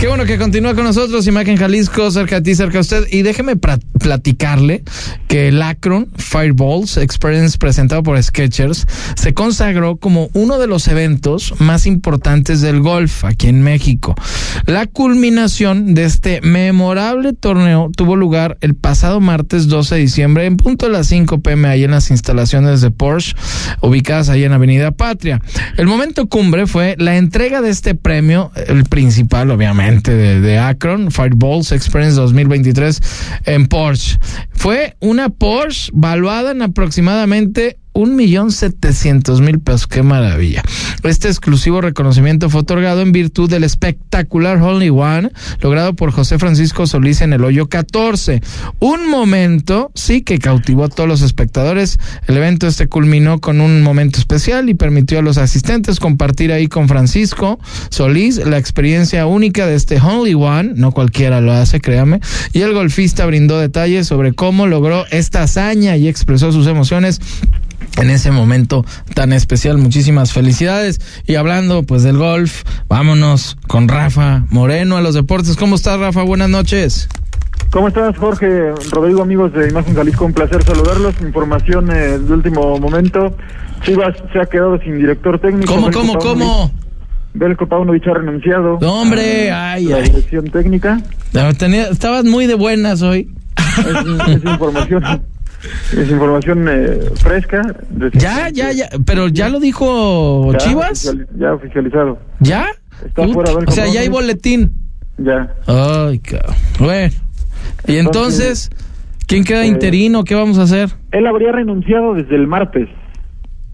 [0.00, 3.06] Qué bueno que continúa con nosotros, Imagen Jalisco, cerca de ti, cerca de usted.
[3.10, 3.56] Y déjeme
[4.00, 4.82] platicarle
[5.28, 11.54] que el Akron Fireballs Experience presentado por Sketchers se consagró como uno de los eventos
[11.60, 14.14] más importantes del golf aquí en México.
[14.66, 20.56] La culminación de este memorable torneo tuvo lugar el pasado martes 12 de diciembre en
[20.56, 23.36] punto de las 5 pm ahí en las instalaciones de Porsche
[23.82, 25.40] ubicadas ahí en Avenida Patria.
[25.76, 31.10] El momento cumbre fue la entrega de este premio, el principal obviamente de, de Akron,
[31.10, 33.00] Fireballs Experience 2023
[33.44, 33.89] en Porsche.
[34.50, 39.86] Fue una Porsche valuada en aproximadamente un millón setecientos mil pesos.
[39.86, 40.62] Qué maravilla.
[41.02, 45.30] Este exclusivo reconocimiento fue otorgado en virtud del espectacular Only One
[45.60, 48.40] logrado por José Francisco Solís en el hoyo 14.
[48.78, 51.98] Un momento, sí, que cautivó a todos los espectadores.
[52.26, 56.68] El evento este culminó con un momento especial y permitió a los asistentes compartir ahí
[56.68, 57.58] con Francisco
[57.90, 60.72] Solís la experiencia única de este Only One.
[60.74, 62.20] No cualquiera lo hace, créame.
[62.52, 67.20] Y el golfista brindó detalles sobre cómo logró esta hazaña y expresó sus emociones
[67.98, 68.84] en ese momento
[69.14, 69.78] tan especial.
[69.78, 71.00] Muchísimas felicidades.
[71.26, 75.56] Y hablando pues del golf, vámonos con Rafa Moreno a los deportes.
[75.56, 76.22] ¿Cómo estás, Rafa?
[76.22, 77.08] Buenas noches.
[77.70, 78.72] ¿Cómo estás, Jorge?
[78.90, 81.14] Rodrigo, amigos de Imagen Jalisco, un placer saludarlos.
[81.20, 83.36] Información eh, de último momento.
[83.82, 85.72] Chivas se ha quedado sin director técnico.
[85.72, 86.70] ¿Cómo, Belko cómo, Paunovic- cómo?
[87.32, 88.78] Belko Paunovic ha renunciado.
[88.80, 90.02] No, hombre, a ay, la ay.
[90.02, 91.00] dirección técnica.
[91.58, 93.30] Tenía- estabas muy de buenas hoy.
[93.78, 95.02] Es, es información,
[95.92, 97.62] es información eh, fresca.
[98.14, 98.88] Ya, ya, ya.
[99.04, 101.16] Pero ya lo dijo Ya Chivas.
[101.36, 102.18] ya oficializado.
[102.40, 102.66] ¿Ya?
[103.04, 104.72] Está Ut- fuera o sea, ya hay boletín.
[105.18, 105.54] Ya.
[105.66, 106.54] Ay, cabrón.
[106.78, 107.14] Bueno.
[107.86, 108.70] Y entonces,
[109.26, 110.24] ¿quién queda eh, interino?
[110.24, 110.90] ¿Qué vamos a hacer?
[111.12, 112.88] Él habría renunciado desde el martes.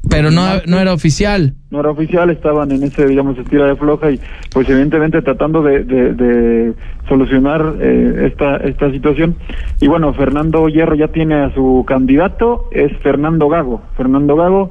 [0.09, 1.55] Pero no, no era oficial.
[1.71, 4.21] no era oficial, estaban en ese, digamos, estira de floja y
[4.53, 6.73] pues evidentemente tratando de, de, de
[7.09, 9.35] solucionar eh, esta, esta situación.
[9.81, 13.83] Y bueno, Fernando Hierro ya tiene a su candidato, es Fernando Gago.
[13.97, 14.71] Fernando Gago,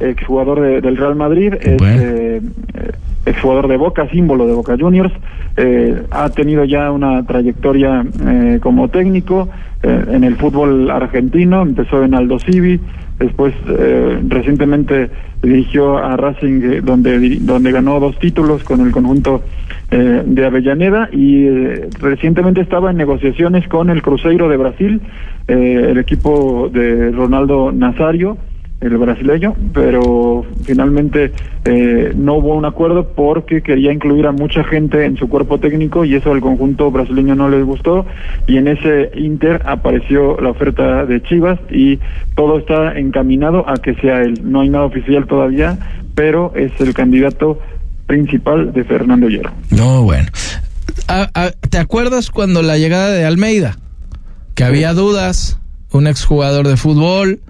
[0.00, 2.40] exjugador de- del Real Madrid, es eh,
[2.74, 2.92] eh,
[3.26, 5.12] exjugador de Boca, símbolo de Boca Juniors,
[5.56, 9.48] eh, ha tenido ya una trayectoria eh, como técnico,
[9.82, 12.80] eh, en el fútbol argentino, empezó en Aldo Civi,
[13.18, 15.10] después eh, recientemente
[15.42, 19.42] dirigió a Racing eh, donde donde ganó dos títulos con el conjunto
[19.90, 25.00] eh, de Avellaneda y eh, recientemente estaba en negociaciones con el Cruzeiro de Brasil,
[25.46, 28.36] eh, el equipo de Ronaldo Nazario
[28.84, 31.32] el brasileño, pero finalmente
[31.64, 36.04] eh, no hubo un acuerdo porque quería incluir a mucha gente en su cuerpo técnico
[36.04, 38.06] y eso al conjunto brasileño no les gustó
[38.46, 41.98] y en ese inter apareció la oferta de Chivas y
[42.34, 44.40] todo está encaminado a que sea él.
[44.42, 45.78] No hay nada oficial todavía,
[46.14, 47.58] pero es el candidato
[48.06, 49.52] principal de Fernando Hierro.
[49.70, 50.28] No, bueno.
[51.08, 53.76] Ah, ah, ¿Te acuerdas cuando la llegada de Almeida?
[54.54, 55.58] Que había dudas,
[55.90, 57.40] un exjugador de fútbol,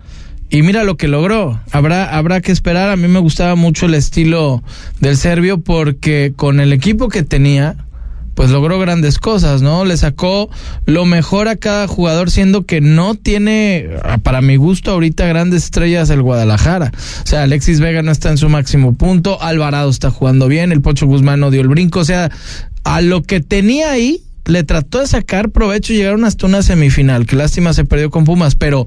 [0.51, 1.61] y mira lo que logró.
[1.72, 2.90] Habrá, habrá que esperar.
[2.90, 4.62] A mí me gustaba mucho el estilo
[5.01, 7.76] del serbio porque con el equipo que tenía,
[8.34, 9.84] pues logró grandes cosas, ¿no?
[9.84, 10.51] Le sacó
[10.86, 13.90] lo mejor a cada jugador, siendo que no tiene,
[14.22, 16.92] para mi gusto, ahorita grandes estrellas el Guadalajara.
[17.22, 20.82] O sea, Alexis Vega no está en su máximo punto, Alvarado está jugando bien, el
[20.82, 22.30] Pocho Guzmán no dio el brinco, o sea,
[22.82, 27.26] a lo que tenía ahí, le trató de sacar provecho y llegaron hasta una semifinal.
[27.26, 28.84] Qué lástima se perdió con Pumas, pero,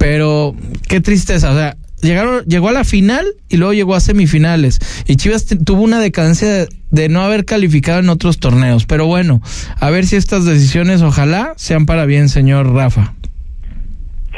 [0.00, 0.54] pero
[0.88, 1.50] qué tristeza.
[1.50, 4.80] O sea, llegaron, llegó a la final y luego llegó a semifinales.
[5.06, 8.86] Y Chivas tuvo una decadencia de, no haber calificado en otros torneos.
[8.86, 9.42] Pero bueno,
[9.78, 13.12] a ver si estas decisiones ojalá sean para bien, señor Rafa.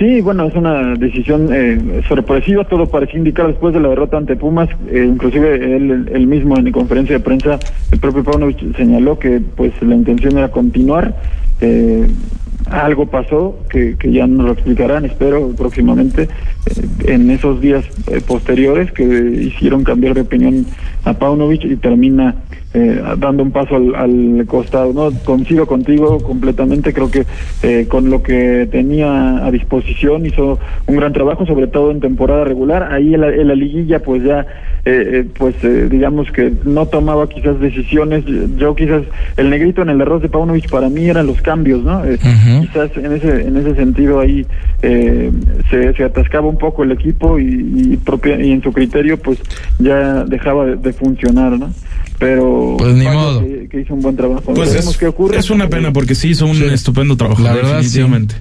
[0.01, 4.35] Sí, bueno, es una decisión eh, sorpresiva, todo parecía indicar después de la derrota ante
[4.35, 7.61] Pumas, eh, inclusive él, él mismo en conferencia de prensa,
[7.93, 11.15] el propio Paunovic señaló que pues la intención era continuar,
[11.61, 12.09] eh,
[12.71, 18.21] algo pasó que, que ya nos lo explicarán, espero próximamente, eh, en esos días eh,
[18.27, 20.67] posteriores que hicieron cambiar de opinión
[21.05, 22.37] a Paunovic y termina
[22.75, 24.93] eh, dando un paso al, al costado.
[24.93, 27.25] No coincido contigo completamente, creo que
[27.63, 32.45] eh, con lo que tenía a disposición hizo un gran trabajo, sobre todo en temporada
[32.45, 32.93] regular.
[32.93, 34.41] Ahí en la, en la liguilla, pues ya,
[34.85, 38.25] eh, eh, pues eh, digamos que no tomaba quizás decisiones.
[38.57, 39.03] Yo quizás
[39.37, 42.05] el negrito en el arroz de Paunovic para mí eran los cambios, ¿no?
[42.05, 42.19] Eh,
[42.63, 44.47] Quizás en ese en ese sentido ahí
[44.83, 45.31] eh,
[45.71, 47.45] se, se atascaba un poco el equipo y,
[47.93, 49.39] y, propia- y en su criterio pues
[49.79, 51.71] ya dejaba de, de funcionar, ¿no?
[52.23, 53.41] Pero Pues ni modo.
[53.41, 54.43] Que, que hizo un buen trabajo.
[54.55, 55.37] Pues Veremos es, qué ocurre.
[55.39, 56.65] es una pena porque sí hizo un Sí.
[56.65, 58.37] estupendo trabajo, La verdad, definitivamente.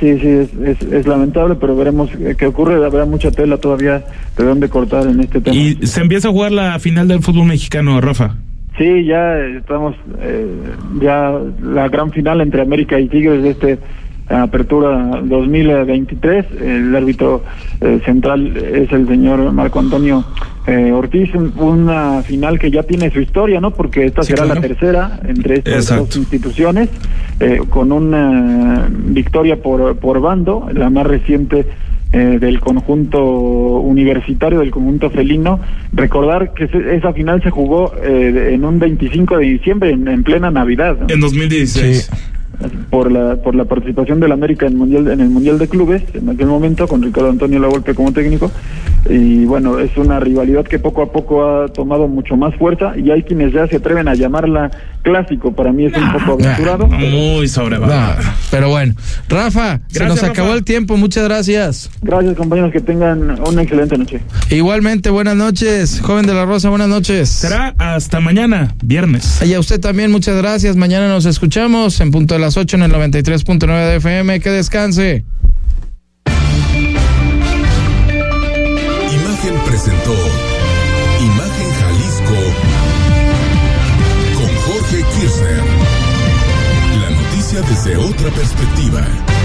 [0.00, 2.84] Sí, sí, es, es, es lamentable, pero veremos qué- qué ocurre.
[2.84, 4.04] Habrá mucha tela todavía
[4.36, 5.54] de dónde cortar en este tema.
[5.54, 8.36] Y se empieza a jugar la final del fútbol mexicano, Rafa.
[8.78, 10.46] Sí, ya estamos, eh,
[11.00, 11.30] ya
[11.62, 13.78] la gran final entre América y Tigres de este
[14.32, 16.46] Apertura 2023.
[16.60, 17.44] El árbitro
[17.80, 20.24] eh, central es el señor Marco Antonio
[20.66, 21.34] eh, Ortiz.
[21.34, 23.72] Un- Una final que ya tiene su historia, ¿no?
[23.72, 24.60] Porque esta Sí, será claro.
[24.60, 26.04] la tercera entre estas Exacto.
[26.06, 26.88] dos instituciones,
[27.40, 31.66] eh, con una victoria por, por bando, la más reciente
[32.12, 33.22] eh, del conjunto
[33.80, 35.60] universitario, del conjunto felino.
[35.94, 40.22] Recordar que se- esa final se jugó eh, en un 25 de diciembre, en, en
[40.22, 40.96] plena Navidad.
[41.00, 41.06] ¿no?
[41.08, 42.10] En 2016.
[42.90, 46.28] Por la por la participación del América en mundial en el mundial de clubes en
[46.28, 48.50] aquel momento con Ricardo Antonio Lavolpe como técnico.
[49.08, 53.10] Y bueno es una rivalidad que poco a poco ha tomado mucho más fuerza y
[53.10, 54.70] hay quienes ya se atreven a llamarla
[55.02, 58.22] clásico para mí es un poco aventurado Muy sobrevalorado.
[58.24, 58.94] Ah, pero bueno,
[59.28, 60.32] Rafa, se nos Rafa.
[60.32, 60.96] acabó el tiempo.
[60.96, 61.90] Muchas gracias.
[62.02, 66.00] gracias compañeros que tengan una excelente noche Igualmente, buenas noches.
[66.00, 67.28] Joven de la Rosa, buenas noches.
[67.28, 69.42] Será hasta mañana, viernes.
[69.44, 70.76] Y a usted también, muchas gracias.
[70.76, 74.40] Mañana nos escuchamos en punto de las 8 en el 93.9 de FM.
[74.40, 75.24] Que descanse.
[87.84, 89.41] desde otra perspectiva.